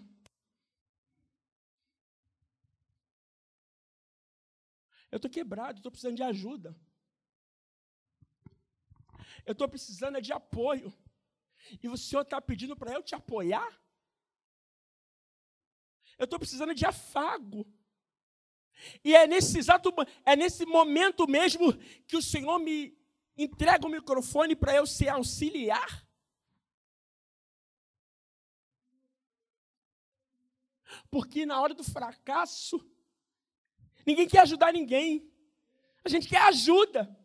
Eu 5.11 5.15
estou 5.15 5.31
quebrado, 5.31 5.79
estou 5.79 5.91
precisando 5.91 6.15
de 6.15 6.23
ajuda. 6.23 6.75
Eu 9.49 9.53
estou 9.53 9.67
precisando 9.67 10.15
é 10.15 10.21
de 10.21 10.31
apoio. 10.31 10.93
E 11.81 11.89
o 11.89 11.97
Senhor 11.97 12.21
está 12.21 12.39
pedindo 12.39 12.75
para 12.77 12.93
eu 12.93 13.01
te 13.01 13.15
apoiar? 13.15 13.81
Eu 16.19 16.25
estou 16.25 16.37
precisando 16.37 16.75
de 16.75 16.85
afago. 16.85 17.65
E 19.03 19.15
é 19.15 19.25
nesse 19.25 19.57
exato, 19.57 19.91
é 20.23 20.35
nesse 20.35 20.67
momento 20.67 21.27
mesmo 21.27 21.73
que 22.05 22.15
o 22.15 22.21
Senhor 22.21 22.59
me 22.59 22.95
entrega 23.35 23.87
o 23.87 23.89
microfone 23.89 24.55
para 24.55 24.75
eu 24.75 24.85
ser 24.85 25.07
auxiliar. 25.07 26.07
Porque 31.09 31.43
na 31.43 31.59
hora 31.59 31.73
do 31.73 31.83
fracasso, 31.83 32.87
ninguém 34.05 34.27
quer 34.27 34.41
ajudar 34.41 34.71
ninguém. 34.71 35.27
A 36.05 36.09
gente 36.09 36.27
quer 36.27 36.41
ajuda. 36.43 37.18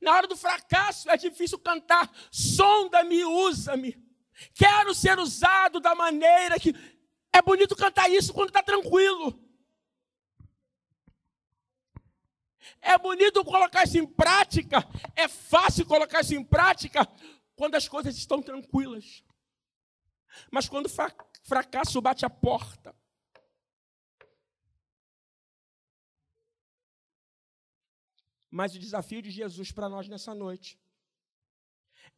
Na 0.00 0.14
hora 0.14 0.26
do 0.26 0.36
fracasso 0.36 1.10
é 1.10 1.16
difícil 1.16 1.58
cantar. 1.58 2.10
Sonda-me, 2.30 3.24
usa-me. 3.24 3.96
Quero 4.54 4.94
ser 4.94 5.18
usado 5.18 5.80
da 5.80 5.94
maneira 5.94 6.58
que. 6.58 6.74
É 7.32 7.42
bonito 7.42 7.76
cantar 7.76 8.10
isso 8.10 8.32
quando 8.32 8.48
está 8.48 8.62
tranquilo. 8.62 9.38
É 12.80 12.96
bonito 12.96 13.44
colocar 13.44 13.84
isso 13.84 13.98
em 13.98 14.06
prática. 14.06 14.78
É 15.14 15.28
fácil 15.28 15.84
colocar 15.84 16.20
isso 16.20 16.34
em 16.34 16.44
prática 16.44 17.06
quando 17.54 17.74
as 17.74 17.88
coisas 17.88 18.16
estão 18.16 18.40
tranquilas. 18.40 19.22
Mas 20.50 20.68
quando 20.68 20.90
fracasso 21.42 22.00
bate 22.00 22.24
a 22.24 22.30
porta, 22.30 22.94
Mas 28.58 28.74
o 28.74 28.78
desafio 28.80 29.22
de 29.22 29.30
Jesus 29.30 29.70
para 29.70 29.88
nós 29.88 30.08
nessa 30.08 30.34
noite 30.34 30.76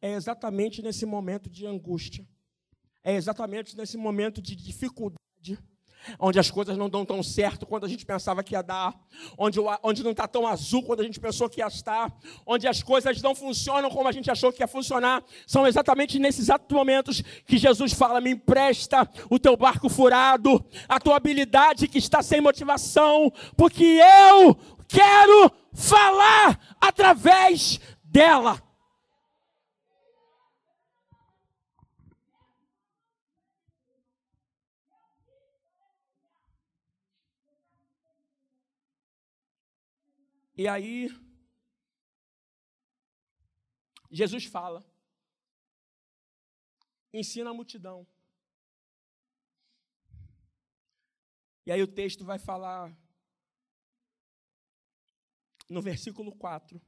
é 0.01 0.13
exatamente 0.13 0.81
nesse 0.81 1.05
momento 1.05 1.47
de 1.47 1.67
angústia, 1.67 2.27
é 3.03 3.13
exatamente 3.13 3.77
nesse 3.77 3.95
momento 3.95 4.41
de 4.41 4.55
dificuldade, 4.55 5.19
onde 6.17 6.39
as 6.39 6.49
coisas 6.49 6.75
não 6.75 6.89
dão 6.89 7.05
tão 7.05 7.21
certo 7.21 7.63
quanto 7.67 7.85
a 7.85 7.87
gente 7.87 8.07
pensava 8.07 8.43
que 8.43 8.55
ia 8.55 8.63
dar, 8.63 8.99
onde, 9.37 9.59
onde 9.83 10.01
não 10.01 10.09
está 10.09 10.27
tão 10.27 10.47
azul 10.47 10.81
quanto 10.81 11.01
a 11.01 11.05
gente 11.05 11.19
pensou 11.19 11.47
que 11.47 11.59
ia 11.59 11.67
estar, 11.67 12.11
onde 12.43 12.67
as 12.67 12.81
coisas 12.81 13.21
não 13.21 13.35
funcionam 13.35 13.91
como 13.91 14.07
a 14.07 14.11
gente 14.11 14.31
achou 14.31 14.51
que 14.51 14.63
ia 14.63 14.67
funcionar. 14.67 15.23
São 15.45 15.67
exatamente 15.67 16.17
nesses 16.17 16.45
exatos 16.45 16.75
momentos 16.75 17.21
que 17.45 17.59
Jesus 17.59 17.93
fala: 17.93 18.19
me 18.19 18.31
empresta 18.31 19.07
o 19.29 19.37
teu 19.37 19.55
barco 19.55 19.87
furado, 19.89 20.65
a 20.89 20.99
tua 20.99 21.17
habilidade 21.17 21.87
que 21.87 21.99
está 21.99 22.23
sem 22.23 22.41
motivação, 22.41 23.31
porque 23.55 24.01
eu 24.33 24.55
quero 24.87 25.60
falar 25.73 26.59
através 26.79 27.79
dela. 28.03 28.61
E 40.61 40.67
aí, 40.67 41.09
Jesus 44.11 44.45
fala, 44.45 44.85
ensina 47.11 47.49
a 47.49 47.53
multidão. 47.53 48.05
E 51.65 51.71
aí 51.71 51.81
o 51.81 51.87
texto 51.87 52.23
vai 52.23 52.37
falar 52.37 52.95
no 55.71 55.81
versículo 55.81 56.35
4. 56.35 56.81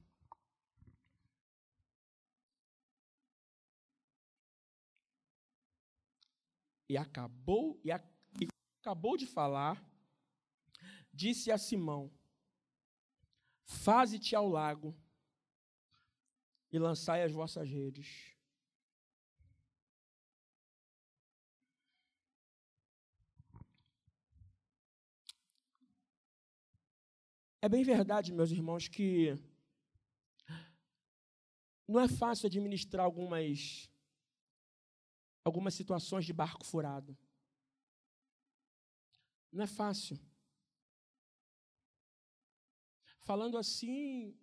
E 6.90 6.98
acabou, 6.98 7.80
e, 7.84 7.92
a, 7.92 7.98
e 8.42 8.48
acabou 8.82 9.16
de 9.16 9.26
falar, 9.26 9.82
disse 11.14 11.50
a 11.50 11.58
Simão: 11.58 12.12
Faze-te 13.64 14.36
ao 14.36 14.48
lago 14.50 14.94
e 16.70 16.78
lançai 16.78 17.24
as 17.24 17.32
vossas 17.32 17.70
redes. 17.70 18.36
É 27.66 27.70
bem 27.70 27.82
verdade, 27.82 28.34
meus 28.34 28.52
irmãos, 28.52 28.90
que 28.90 29.40
não 31.88 31.98
é 32.02 32.10
fácil 32.10 32.48
administrar 32.48 33.06
algumas 33.06 33.90
algumas 35.46 35.74
situações 35.74 36.26
de 36.26 36.34
barco 36.34 36.66
furado. 36.66 37.18
Não 39.50 39.64
é 39.64 39.68
fácil. 39.82 40.20
Falando 43.22 43.58
assim, 43.58 44.38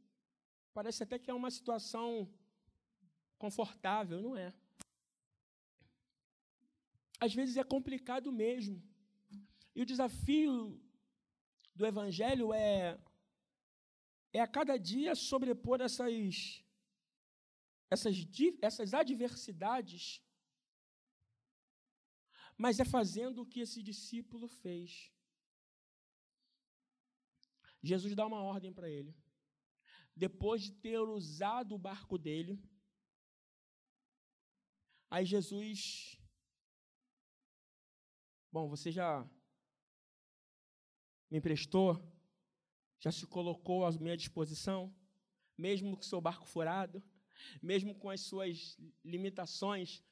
parece 0.73 1.03
até 1.03 1.19
que 1.19 1.31
é 1.31 1.35
uma 1.35 1.51
situação 1.51 2.27
confortável, 3.37 4.23
não 4.23 4.35
é? 4.35 4.51
Às 7.21 7.35
vezes 7.35 7.59
é 7.59 7.65
complicado 7.65 8.33
mesmo. 8.33 8.83
E 9.75 9.83
o 9.83 9.85
desafio 9.93 10.81
do 11.75 11.85
evangelho 11.85 12.55
é 12.55 12.99
é 14.33 14.41
a 14.41 14.47
cada 14.47 14.77
dia 14.77 15.15
sobrepor 15.15 15.81
essas, 15.81 16.63
essas, 17.91 18.17
essas 18.63 18.95
adversidades, 18.95 20.23
mas 22.57 22.79
é 22.79 22.85
fazendo 22.85 23.43
o 23.43 23.47
que 23.47 23.61
esse 23.61 23.83
discípulo 23.83 24.47
fez. 24.49 25.13
Jesus 27.83 28.15
dá 28.15 28.27
uma 28.27 28.43
ordem 28.43 28.73
para 28.73 28.89
ele. 28.89 29.17
Depois 30.15 30.63
de 30.63 30.73
ter 30.73 30.99
usado 30.99 31.75
o 31.75 31.79
barco 31.79 32.19
dele, 32.19 32.63
Aí 35.11 35.27
Jesus. 35.27 36.17
Bom, 38.53 38.69
você 38.69 38.93
já 38.93 39.29
me 41.29 41.39
emprestou, 41.39 42.01
já 43.01 43.11
se 43.11 43.27
colocou 43.27 43.85
à 43.85 43.91
minha 43.93 44.17
disposição, 44.17 44.95
mesmo 45.57 45.97
com 45.97 46.03
seu 46.03 46.21
barco 46.21 46.47
furado, 46.47 47.03
mesmo 47.63 47.95
com 47.95 48.11
as 48.11 48.21
suas 48.21 48.79
limitações, 49.03 50.05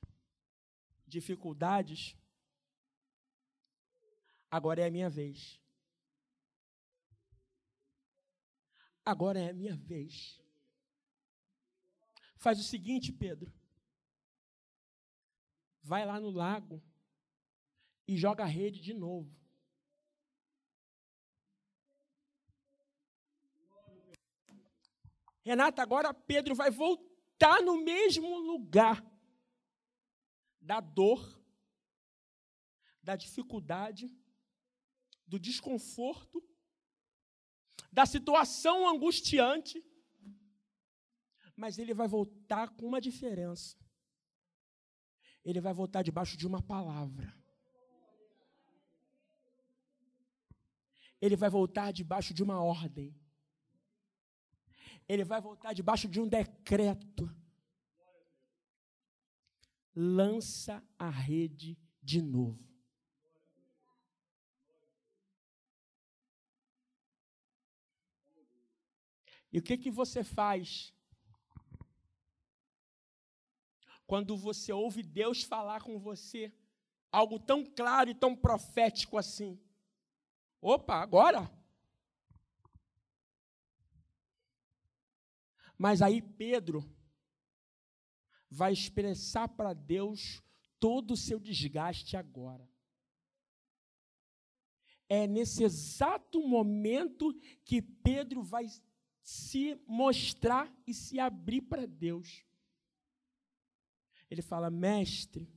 dificuldades. 1.06 2.16
Agora 4.50 4.80
é 4.80 4.86
a 4.86 4.90
minha 4.90 5.10
vez. 5.10 5.60
Agora 9.04 9.38
é 9.38 9.50
a 9.50 9.54
minha 9.54 9.76
vez. 9.76 10.40
Faz 12.36 12.58
o 12.58 12.64
seguinte, 12.64 13.12
Pedro. 13.12 13.52
Vai 15.82 16.06
lá 16.06 16.18
no 16.18 16.30
lago 16.30 16.82
e 18.06 18.16
joga 18.16 18.44
a 18.44 18.46
rede 18.46 18.80
de 18.80 18.94
novo. 18.94 19.37
Renata, 25.48 25.80
agora 25.80 26.12
Pedro 26.12 26.54
vai 26.54 26.70
voltar 26.70 27.62
no 27.62 27.82
mesmo 27.82 28.38
lugar 28.38 29.02
da 30.60 30.78
dor, 30.78 31.42
da 33.02 33.16
dificuldade, 33.16 34.14
do 35.26 35.38
desconforto, 35.38 36.46
da 37.90 38.04
situação 38.04 38.86
angustiante, 38.86 39.82
mas 41.56 41.78
ele 41.78 41.94
vai 41.94 42.06
voltar 42.06 42.68
com 42.76 42.84
uma 42.84 43.00
diferença. 43.00 43.74
Ele 45.42 45.62
vai 45.62 45.72
voltar 45.72 46.02
debaixo 46.02 46.36
de 46.36 46.46
uma 46.46 46.60
palavra. 46.60 47.34
Ele 51.18 51.36
vai 51.36 51.48
voltar 51.48 51.90
debaixo 51.90 52.34
de 52.34 52.42
uma 52.42 52.62
ordem. 52.62 53.18
Ele 55.08 55.24
vai 55.24 55.40
voltar 55.40 55.72
debaixo 55.72 56.06
de 56.06 56.20
um 56.20 56.28
decreto. 56.28 57.34
Lança 59.94 60.84
a 60.98 61.08
rede 61.08 61.78
de 62.02 62.20
novo. 62.20 62.68
E 69.50 69.58
o 69.58 69.62
que 69.62 69.78
que 69.78 69.90
você 69.90 70.22
faz 70.22 70.92
quando 74.06 74.36
você 74.36 74.72
ouve 74.72 75.02
Deus 75.02 75.42
falar 75.42 75.82
com 75.82 75.98
você 75.98 76.52
algo 77.10 77.38
tão 77.38 77.64
claro 77.64 78.10
e 78.10 78.14
tão 78.14 78.36
profético 78.36 79.16
assim? 79.16 79.58
Opa, 80.60 80.96
agora? 80.96 81.50
Mas 85.78 86.02
aí 86.02 86.20
Pedro 86.20 86.84
vai 88.50 88.72
expressar 88.72 89.48
para 89.48 89.72
Deus 89.72 90.42
todo 90.80 91.12
o 91.12 91.16
seu 91.16 91.38
desgaste 91.38 92.16
agora. 92.16 92.68
É 95.08 95.26
nesse 95.26 95.62
exato 95.62 96.46
momento 96.46 97.32
que 97.64 97.80
Pedro 97.80 98.42
vai 98.42 98.66
se 99.22 99.74
mostrar 99.86 100.74
e 100.86 100.92
se 100.92 101.20
abrir 101.20 101.62
para 101.62 101.86
Deus. 101.86 102.44
Ele 104.28 104.42
fala: 104.42 104.70
Mestre, 104.70 105.50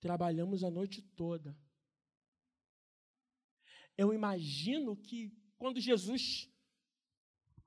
trabalhamos 0.00 0.64
a 0.64 0.70
noite 0.70 1.02
toda. 1.02 1.56
Eu 3.96 4.12
imagino 4.14 4.96
que 4.96 5.32
quando 5.58 5.78
Jesus 5.78 6.50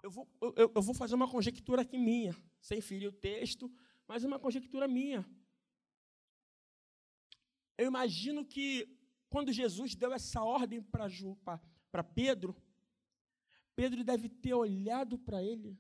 eu 0.04 0.12
vou, 0.12 0.30
eu, 0.42 0.72
eu 0.76 0.82
vou 0.82 0.94
fazer 0.94 1.16
uma 1.16 1.30
conjectura 1.30 1.82
aqui 1.82 1.98
minha, 1.98 2.36
sem 2.60 2.82
ferir 2.82 3.08
o 3.08 3.13
texto, 3.13 3.72
mas 4.06 4.26
uma 4.26 4.38
conjectura 4.38 4.86
minha. 4.86 5.26
Eu 7.78 7.88
imagino 7.88 8.46
que 8.46 8.86
quando 9.30 9.54
Jesus 9.54 9.96
deu 9.96 10.12
essa 10.12 10.44
ordem 10.44 10.82
para 10.82 12.04
Pedro, 12.04 12.54
Pedro 13.76 14.04
deve 14.04 14.28
ter 14.28 14.54
olhado 14.54 15.18
para 15.18 15.42
ele. 15.42 15.80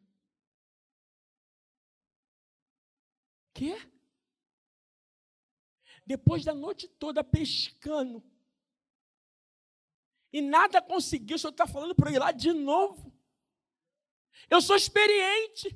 Quê? 3.53 3.75
Depois 6.05 6.45
da 6.45 6.55
noite 6.55 6.87
toda 6.87 7.23
pescando, 7.23 8.23
e 10.31 10.41
nada 10.41 10.81
conseguiu, 10.81 11.35
o 11.35 11.39
senhor 11.39 11.51
está 11.51 11.67
falando 11.67 11.93
para 11.93 12.11
ir 12.11 12.17
lá 12.17 12.31
de 12.31 12.51
novo. 12.53 13.12
Eu 14.49 14.61
sou 14.61 14.75
experiente. 14.75 15.75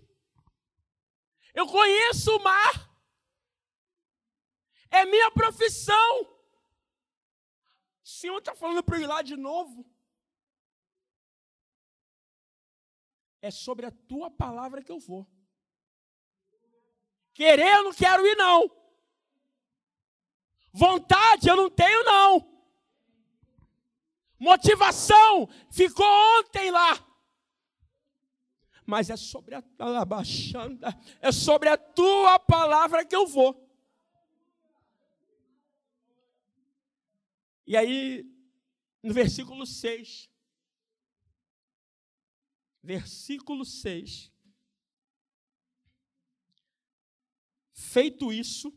Eu 1.54 1.68
conheço 1.68 2.36
o 2.36 2.44
mar. 2.44 2.88
É 4.90 5.06
minha 5.06 5.32
profissão. 5.32 6.22
O 8.04 8.08
Senhor 8.08 8.38
está 8.38 8.56
falando 8.56 8.84
para 8.84 8.98
eu 8.98 9.02
ir 9.02 9.08
lá 9.08 9.22
de 9.22 9.36
novo. 9.36 9.86
É 13.42 13.52
sobre 13.52 13.86
a 13.86 13.92
tua 13.92 14.30
palavra 14.30 14.84
que 14.84 14.92
eu 14.92 15.00
vou. 15.00 15.28
Querer 17.34 17.76
eu 17.76 17.84
não 17.84 17.94
quero 17.94 18.26
ir, 18.26 18.36
não. 18.36 18.70
Vontade 20.72 21.48
eu 21.48 21.56
não 21.56 21.70
tenho, 21.70 22.04
não. 22.04 22.58
Motivação 24.40 25.48
ficou 25.72 26.06
ontem 26.40 26.70
lá 26.70 27.07
mas 28.88 29.10
é 29.10 29.18
sobre 29.18 29.54
a 29.54 29.64
alabaxanda, 29.78 30.98
é 31.20 31.30
sobre 31.30 31.68
a 31.68 31.78
tua 31.78 32.40
palavra 32.40 33.06
que 33.06 33.14
eu 33.14 33.28
vou. 33.28 33.70
E 37.68 37.76
aí, 37.76 38.26
no 39.04 39.14
versículo 39.14 39.66
6, 39.66 40.30
versículo 42.82 43.66
6, 43.66 44.32
feito 47.74 48.32
isso, 48.32 48.74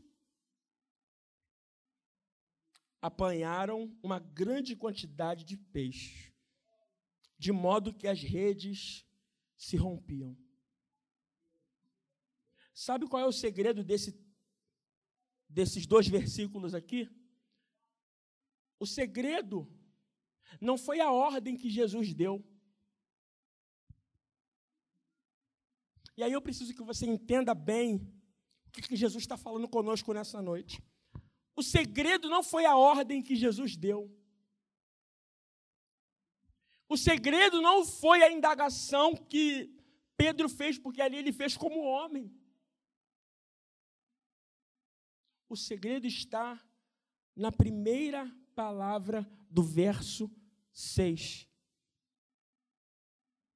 apanharam 3.01 3.97
uma 4.03 4.19
grande 4.19 4.75
quantidade 4.75 5.45
de 5.45 5.55
peixe, 5.55 6.33
de 7.37 7.53
modo 7.53 7.93
que 7.93 8.09
as 8.09 8.21
redes 8.21 9.05
se 9.61 9.77
rompiam. 9.77 10.35
Sabe 12.73 13.07
qual 13.07 13.21
é 13.21 13.27
o 13.27 13.31
segredo 13.31 13.83
desse, 13.83 14.19
desses 15.47 15.85
dois 15.85 16.07
versículos 16.07 16.73
aqui? 16.73 17.07
O 18.79 18.87
segredo 18.87 19.71
não 20.59 20.79
foi 20.79 20.99
a 20.99 21.11
ordem 21.11 21.55
que 21.55 21.69
Jesus 21.69 22.11
deu. 22.11 22.43
E 26.17 26.23
aí 26.23 26.31
eu 26.31 26.41
preciso 26.41 26.73
que 26.73 26.83
você 26.83 27.05
entenda 27.05 27.53
bem 27.53 27.97
o 28.65 28.71
que, 28.71 28.81
que 28.81 28.95
Jesus 28.95 29.23
está 29.23 29.37
falando 29.37 29.69
conosco 29.69 30.11
nessa 30.11 30.41
noite. 30.41 30.81
O 31.55 31.61
segredo 31.61 32.27
não 32.29 32.41
foi 32.41 32.65
a 32.65 32.75
ordem 32.75 33.21
que 33.21 33.35
Jesus 33.35 33.77
deu. 33.77 34.09
O 36.91 36.97
segredo 36.97 37.61
não 37.61 37.85
foi 37.85 38.21
a 38.21 38.29
indagação 38.29 39.15
que 39.15 39.73
Pedro 40.17 40.49
fez, 40.49 40.77
porque 40.77 41.01
ali 41.01 41.15
ele 41.15 41.31
fez 41.31 41.55
como 41.55 41.85
homem. 41.85 42.29
O 45.47 45.55
segredo 45.55 46.05
está 46.05 46.61
na 47.33 47.49
primeira 47.49 48.29
palavra 48.53 49.25
do 49.49 49.63
verso 49.63 50.29
6. 50.73 51.47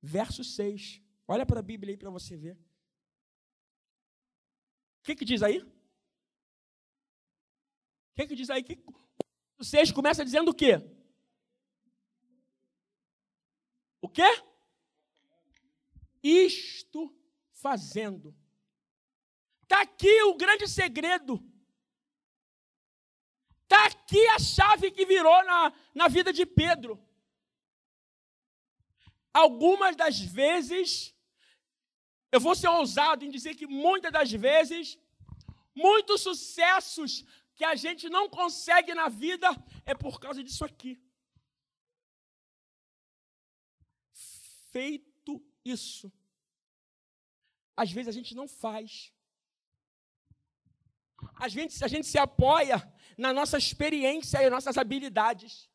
Verso 0.01 0.41
6. 0.41 1.01
Olha 1.27 1.45
para 1.45 1.59
a 1.59 1.63
Bíblia 1.63 1.91
aí 1.91 1.97
para 1.97 2.09
você 2.09 2.37
ver. 2.37 2.55
O 4.99 5.03
que, 5.03 5.13
que 5.13 5.25
diz 5.25 5.43
aí? 5.43 5.57
O 5.57 5.67
que, 8.15 8.27
que 8.27 8.35
diz 8.35 8.49
aí? 8.49 8.63
Que 8.63 8.81
o 9.59 9.63
6 9.65 9.91
começa 9.91 10.23
dizendo 10.23 10.51
o 10.51 10.55
quê? 10.55 10.94
O 14.05 14.07
quê? 14.07 14.31
Isto 16.21 17.11
fazendo. 17.53 18.35
Está 19.63 19.81
aqui 19.81 20.21
o 20.23 20.35
grande 20.35 20.67
segredo. 20.67 21.43
Está 23.63 23.87
aqui 23.87 24.23
a 24.27 24.37
chave 24.37 24.91
que 24.91 25.07
virou 25.07 25.43
na, 25.43 25.73
na 25.95 26.07
vida 26.07 26.31
de 26.31 26.45
Pedro. 26.45 27.03
Algumas 29.33 29.95
das 29.95 30.19
vezes, 30.19 31.11
eu 32.31 32.39
vou 32.39 32.53
ser 32.53 32.67
ousado 32.67 33.25
em 33.25 33.31
dizer 33.31 33.55
que 33.55 33.65
muitas 33.65 34.11
das 34.11 34.31
vezes, 34.31 34.99
muitos 35.73 36.21
sucessos 36.21 37.25
que 37.55 37.65
a 37.65 37.73
gente 37.73 38.07
não 38.07 38.29
consegue 38.29 38.93
na 38.93 39.09
vida 39.09 39.49
é 39.83 39.95
por 39.95 40.19
causa 40.19 40.43
disso 40.43 40.63
aqui. 40.63 41.03
Feito 44.75 45.41
isso, 45.63 46.11
às 47.77 47.89
vezes 47.89 48.09
a 48.09 48.11
gente 48.11 48.35
não 48.35 48.45
faz. 48.45 49.13
Às 51.35 51.53
vezes 51.53 51.81
a 51.81 51.87
gente 51.87 52.05
se 52.05 52.17
apoia 52.17 52.85
na 53.17 53.31
nossa 53.31 53.57
experiência 53.57 54.43
e 54.43 54.49
nossas 54.49 54.77
habilidades. 54.77 55.69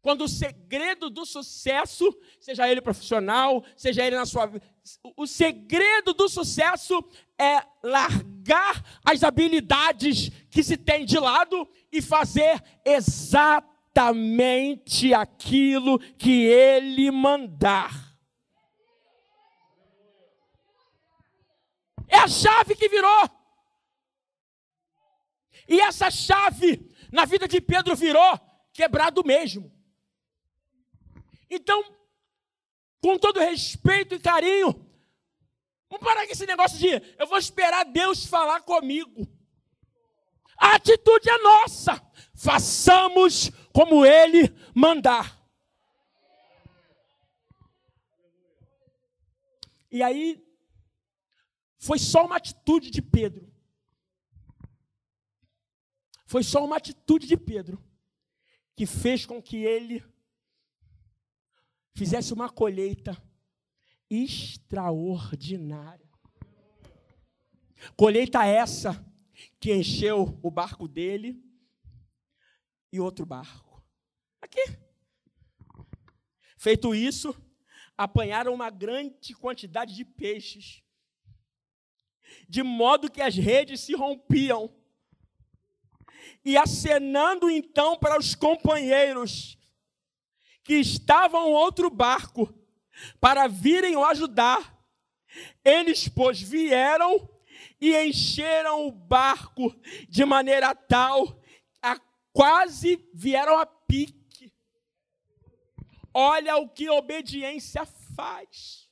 Quando 0.00 0.24
o 0.24 0.28
segredo 0.28 1.10
do 1.10 1.26
sucesso, 1.26 2.18
seja 2.40 2.66
ele 2.66 2.80
profissional, 2.80 3.62
seja 3.76 4.06
ele 4.06 4.16
na 4.16 4.24
sua 4.24 4.46
vida, 4.46 4.64
o 5.18 5.26
segredo 5.26 6.14
do 6.14 6.26
sucesso 6.26 7.04
é 7.38 7.62
largar 7.82 9.02
as 9.04 9.22
habilidades 9.22 10.30
que 10.48 10.62
se 10.62 10.78
tem 10.78 11.04
de 11.04 11.18
lado 11.18 11.68
e 11.92 12.00
fazer 12.00 12.64
exatamente 12.86 15.12
aquilo 15.12 15.98
que 16.16 16.46
ele 16.46 17.10
mandar. 17.10 18.13
É 22.14 22.18
a 22.18 22.28
chave 22.28 22.76
que 22.76 22.88
virou. 22.88 23.28
E 25.68 25.80
essa 25.80 26.12
chave 26.12 26.94
na 27.10 27.24
vida 27.24 27.48
de 27.48 27.60
Pedro 27.60 27.96
virou 27.96 28.38
quebrado 28.72 29.24
mesmo. 29.24 29.72
Então, 31.50 31.82
com 33.02 33.18
todo 33.18 33.40
respeito 33.40 34.14
e 34.14 34.20
carinho, 34.20 34.72
vamos 35.90 36.06
parar 36.06 36.24
com 36.24 36.32
esse 36.32 36.46
negócio 36.46 36.78
de 36.78 36.88
eu 37.18 37.26
vou 37.26 37.38
esperar 37.38 37.84
Deus 37.84 38.24
falar 38.26 38.60
comigo. 38.60 39.26
A 40.56 40.76
atitude 40.76 41.28
é 41.28 41.38
nossa. 41.38 42.00
Façamos 42.36 43.50
como 43.72 44.06
Ele 44.06 44.54
mandar. 44.72 45.42
E 49.90 50.00
aí, 50.00 50.43
foi 51.84 51.98
só 51.98 52.24
uma 52.24 52.36
atitude 52.36 52.90
de 52.90 53.02
Pedro. 53.02 53.52
Foi 56.24 56.42
só 56.42 56.64
uma 56.64 56.78
atitude 56.78 57.26
de 57.26 57.36
Pedro 57.36 57.84
que 58.74 58.86
fez 58.86 59.26
com 59.26 59.42
que 59.42 59.58
ele 59.58 60.02
fizesse 61.94 62.32
uma 62.32 62.48
colheita 62.48 63.22
extraordinária. 64.08 66.08
Colheita 67.94 68.46
essa 68.46 69.04
que 69.60 69.74
encheu 69.74 70.40
o 70.42 70.50
barco 70.50 70.88
dele 70.88 71.38
e 72.90 72.98
outro 72.98 73.26
barco. 73.26 73.84
Aqui. 74.40 74.64
Feito 76.56 76.94
isso, 76.94 77.36
apanharam 77.94 78.54
uma 78.54 78.70
grande 78.70 79.34
quantidade 79.34 79.94
de 79.94 80.02
peixes, 80.02 80.82
de 82.48 82.62
modo 82.62 83.10
que 83.10 83.22
as 83.22 83.36
redes 83.36 83.80
se 83.80 83.94
rompiam. 83.94 84.70
E 86.44 86.56
acenando 86.56 87.50
então 87.50 87.96
para 87.96 88.18
os 88.18 88.34
companheiros, 88.34 89.58
que 90.62 90.74
estavam 90.74 91.50
outro 91.50 91.90
barco 91.90 92.52
para 93.20 93.46
virem 93.46 93.96
o 93.96 94.04
ajudar. 94.04 94.74
Eles, 95.64 96.08
pois, 96.08 96.40
vieram 96.40 97.28
e 97.80 97.96
encheram 97.96 98.86
o 98.86 98.92
barco 98.92 99.74
de 100.08 100.24
maneira 100.24 100.74
tal 100.74 101.40
a 101.82 102.00
quase 102.32 103.06
vieram 103.12 103.58
a 103.58 103.66
pique. 103.66 104.52
Olha 106.12 106.56
o 106.56 106.68
que 106.68 106.88
obediência 106.88 107.84
faz. 108.16 108.83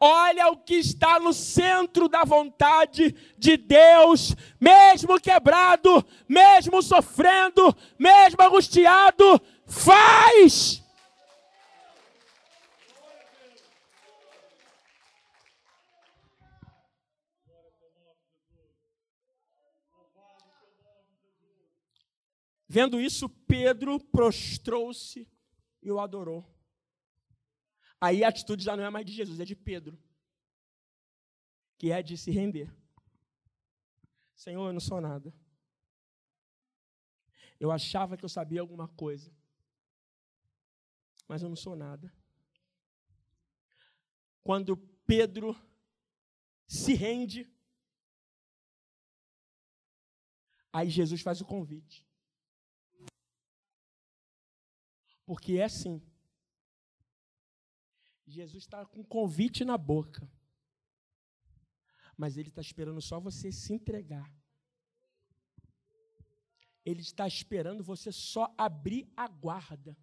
Olha 0.00 0.48
o 0.48 0.56
que 0.56 0.76
está 0.76 1.20
no 1.20 1.32
centro 1.32 2.08
da 2.08 2.24
vontade 2.24 3.14
de 3.36 3.58
Deus, 3.58 4.34
mesmo 4.58 5.20
quebrado, 5.20 6.02
mesmo 6.26 6.82
sofrendo, 6.82 7.76
mesmo 7.98 8.42
angustiado, 8.42 9.40
Faz! 9.70 10.82
Vendo 22.68 23.00
isso, 23.00 23.28
Pedro 23.28 24.00
prostrou-se 24.00 25.28
e 25.82 25.90
o 25.90 26.00
adorou. 26.00 26.44
Aí 28.00 28.24
a 28.24 28.28
atitude 28.28 28.64
já 28.64 28.76
não 28.76 28.84
é 28.84 28.90
mais 28.90 29.04
de 29.04 29.12
Jesus, 29.12 29.38
é 29.40 29.44
de 29.44 29.54
Pedro, 29.54 29.98
que 31.78 31.92
é 31.92 32.02
de 32.02 32.16
se 32.16 32.30
render. 32.30 32.72
Senhor, 34.34 34.66
eu 34.66 34.72
não 34.72 34.80
sou 34.80 35.00
nada. 35.00 35.34
Eu 37.58 37.70
achava 37.70 38.16
que 38.16 38.24
eu 38.24 38.28
sabia 38.28 38.60
alguma 38.60 38.88
coisa 38.88 39.30
mas 41.30 41.42
eu 41.44 41.48
não 41.48 41.54
sou 41.54 41.76
nada. 41.76 42.12
Quando 44.42 44.76
Pedro 45.06 45.54
se 46.66 46.92
rende, 46.92 47.48
aí 50.72 50.90
Jesus 50.90 51.20
faz 51.20 51.40
o 51.40 51.44
convite. 51.44 52.04
Porque 55.24 55.52
é 55.52 55.62
assim. 55.62 56.02
Jesus 58.30 58.62
está 58.62 58.86
com 58.86 59.04
convite 59.04 59.64
na 59.64 59.76
boca. 59.76 60.30
Mas 62.16 62.36
ele 62.36 62.48
está 62.48 62.60
esperando 62.60 63.00
só 63.00 63.18
você 63.18 63.50
se 63.50 63.72
entregar. 63.72 64.30
Ele 66.84 67.00
está 67.00 67.26
esperando 67.26 67.82
você 67.82 68.12
só 68.12 68.54
abrir 68.56 69.10
a 69.16 69.26
guarda. 69.26 69.96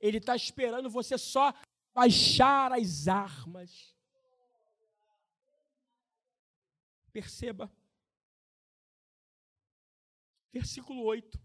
Ele 0.00 0.18
está 0.18 0.34
esperando 0.34 0.88
você 0.88 1.18
só 1.18 1.52
baixar 1.92 2.72
as 2.72 3.06
armas. 3.06 3.94
Perceba. 7.12 7.70
Versículo 10.52 11.02
8. 11.02 11.43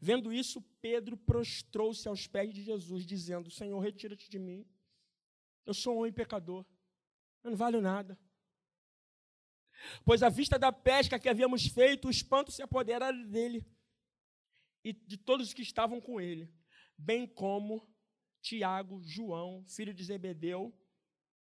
Vendo 0.00 0.32
isso, 0.32 0.60
Pedro 0.80 1.16
prostrou-se 1.16 2.06
aos 2.06 2.26
pés 2.26 2.52
de 2.52 2.62
Jesus, 2.62 3.06
dizendo: 3.06 3.50
Senhor, 3.50 3.78
retira-te 3.80 4.28
de 4.28 4.38
mim. 4.38 4.66
Eu 5.64 5.72
sou 5.72 5.94
um 5.94 5.98
homem 6.00 6.12
pecador. 6.12 6.66
Eu 7.42 7.50
não 7.50 7.56
valho 7.56 7.80
nada. 7.80 8.18
Pois 10.04 10.22
à 10.22 10.28
vista 10.28 10.58
da 10.58 10.70
pesca 10.70 11.18
que 11.18 11.28
havíamos 11.28 11.66
feito, 11.66 12.08
o 12.08 12.10
espanto 12.10 12.52
se 12.52 12.62
apodera 12.62 13.10
dele 13.12 13.64
e 14.84 14.92
de 14.92 15.16
todos 15.16 15.48
os 15.48 15.54
que 15.54 15.62
estavam 15.62 16.00
com 16.00 16.20
ele 16.20 16.52
bem 17.00 17.26
como 17.26 17.88
Tiago, 18.42 19.02
João, 19.02 19.64
filho 19.66 19.94
de 19.94 20.04
Zebedeu, 20.04 20.74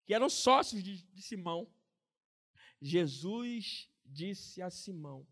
que 0.06 0.14
eram 0.14 0.28
sócios 0.28 0.82
de, 0.82 1.02
de 1.12 1.22
Simão. 1.22 1.72
Jesus 2.80 3.88
disse 4.04 4.62
a 4.62 4.70
Simão. 4.70 5.26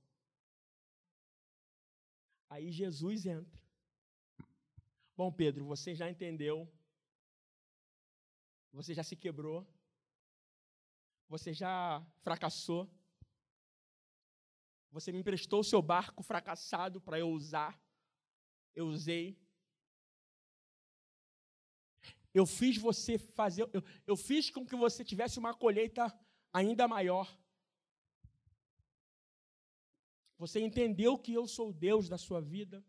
Aí 2.48 2.70
Jesus 2.72 3.26
entra. 3.26 3.62
Bom, 5.16 5.32
Pedro, 5.32 5.64
você 5.64 5.94
já 5.94 6.08
entendeu. 6.08 6.70
Você 8.72 8.94
já 8.94 9.02
se 9.02 9.16
quebrou. 9.16 9.66
Você 11.28 11.52
já 11.52 12.04
fracassou. 12.22 12.88
Você 14.90 15.12
me 15.12 15.18
emprestou 15.18 15.60
o 15.60 15.64
seu 15.64 15.82
barco 15.82 16.22
fracassado 16.22 17.00
para 17.00 17.18
eu 17.18 17.28
usar. 17.30 17.78
Eu 18.74 18.86
usei. 18.86 19.38
Eu 22.32 22.46
fiz 22.46 22.76
você 22.76 23.18
fazer, 23.18 23.68
eu, 23.72 23.82
eu 24.06 24.16
fiz 24.16 24.50
com 24.50 24.64
que 24.64 24.76
você 24.76 25.04
tivesse 25.04 25.38
uma 25.38 25.52
colheita 25.54 26.16
ainda 26.52 26.86
maior. 26.86 27.36
Você 30.38 30.60
entendeu 30.60 31.18
que 31.18 31.32
eu 31.32 31.46
sou 31.46 31.70
o 31.70 31.72
Deus 31.72 32.08
da 32.08 32.16
sua 32.16 32.40
vida. 32.40 32.84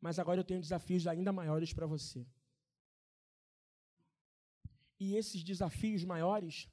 Mas 0.00 0.18
agora 0.18 0.40
eu 0.40 0.44
tenho 0.44 0.60
desafios 0.60 1.06
ainda 1.06 1.32
maiores 1.32 1.72
para 1.72 1.86
você. 1.86 2.26
E 4.98 5.14
esses 5.16 5.42
desafios 5.42 6.04
maiores, 6.04 6.68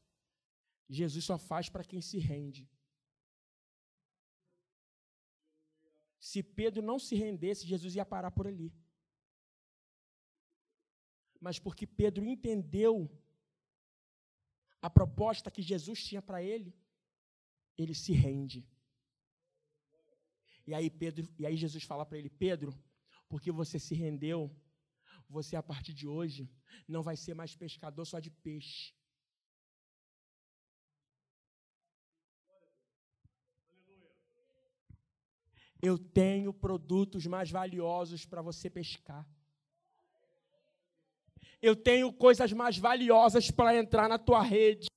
Jesus 0.90 1.24
só 1.24 1.38
faz 1.38 1.70
para 1.70 1.84
quem 1.84 2.02
se 2.02 2.18
rende. 2.18 2.70
Se 6.20 6.44
Pedro 6.44 6.82
não 6.82 7.00
se 7.00 7.16
rendesse, 7.16 7.66
Jesus 7.66 7.96
ia 7.96 8.06
parar 8.06 8.32
por 8.32 8.48
ali 8.48 8.70
mas 11.40 11.60
porque 11.60 11.86
Pedro 11.86 12.24
entendeu 12.26 13.10
a 14.82 14.90
proposta 14.90 15.52
que 15.52 15.62
Jesus 15.62 16.04
tinha 16.04 16.22
para 16.22 16.42
ele, 16.42 16.76
ele 17.78 17.94
se 17.94 18.14
rende. 18.14 18.68
E 20.66 20.74
aí 20.74 20.90
Pedro, 20.90 21.28
e 21.40 21.46
aí 21.46 21.56
Jesus 21.56 21.84
fala 21.84 22.06
para 22.06 22.18
ele: 22.18 22.30
"Pedro, 22.30 22.78
porque 23.30 23.52
você 23.52 23.78
se 23.80 23.96
rendeu, 23.96 24.54
você 25.30 25.56
a 25.56 25.64
partir 25.64 25.94
de 25.94 26.08
hoje 26.08 26.50
não 26.88 27.04
vai 27.04 27.16
ser 27.16 27.34
mais 27.34 27.56
pescador 27.56 28.06
só 28.06 28.20
de 28.20 28.30
peixe. 28.30 28.94
Eu 35.82 35.98
tenho 35.98 36.52
produtos 36.54 37.26
mais 37.28 37.52
valiosos 37.52 38.26
para 38.26 38.42
você 38.42 38.70
pescar. 38.70 39.26
Eu 41.62 41.76
tenho 41.76 42.12
coisas 42.14 42.52
mais 42.52 42.78
valiosas 42.78 43.52
para 43.52 43.76
entrar 43.76 44.08
na 44.10 44.18
tua 44.18 44.42
rede. 44.42 44.88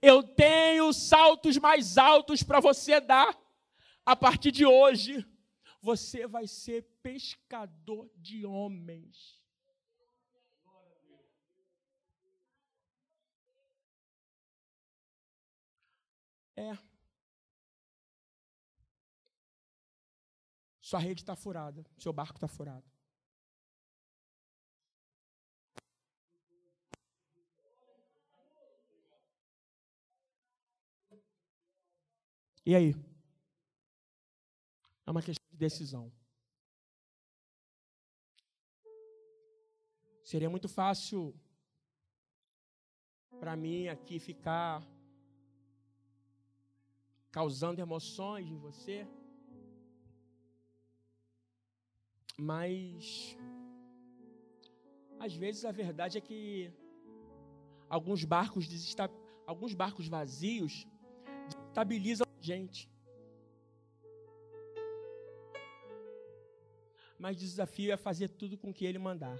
Eu 0.00 0.22
tenho 0.22 0.92
saltos 0.92 1.56
mais 1.58 1.98
altos 1.98 2.42
para 2.42 2.60
você 2.60 3.00
dar. 3.00 3.36
A 4.04 4.16
partir 4.16 4.50
de 4.50 4.66
hoje, 4.66 5.24
você 5.80 6.26
vai 6.26 6.46
ser 6.46 6.82
pescador 7.02 8.10
de 8.16 8.44
homens. 8.46 9.40
É. 16.56 16.78
Sua 20.80 20.98
rede 20.98 21.22
está 21.22 21.34
furada, 21.34 21.84
seu 21.98 22.12
barco 22.12 22.36
está 22.36 22.46
furado. 22.46 22.84
E 32.64 32.76
aí? 32.76 32.94
É 35.04 35.10
uma 35.10 35.22
questão 35.22 35.44
de 35.50 35.58
decisão. 35.58 36.12
Seria 40.22 40.48
muito 40.48 40.68
fácil 40.68 41.34
para 43.40 43.56
mim 43.56 43.88
aqui 43.88 44.20
ficar 44.20 44.86
causando 47.32 47.80
emoções 47.80 48.46
em 48.46 48.56
você. 48.56 49.06
Mas 52.38 53.36
às 55.18 55.34
vezes 55.34 55.64
a 55.64 55.72
verdade 55.72 56.18
é 56.18 56.20
que 56.20 56.72
alguns 57.88 58.24
barcos 58.24 58.68
alguns 59.46 59.74
barcos 59.74 60.06
vazios 60.06 60.86
desestabilizam 61.48 62.26
a 62.26 62.31
gente. 62.44 62.90
Mas 67.18 67.36
o 67.36 67.40
desafio 67.40 67.92
é 67.92 67.96
fazer 67.96 68.28
tudo 68.28 68.58
com 68.58 68.74
que 68.74 68.84
ele 68.84 68.98
mandar. 68.98 69.38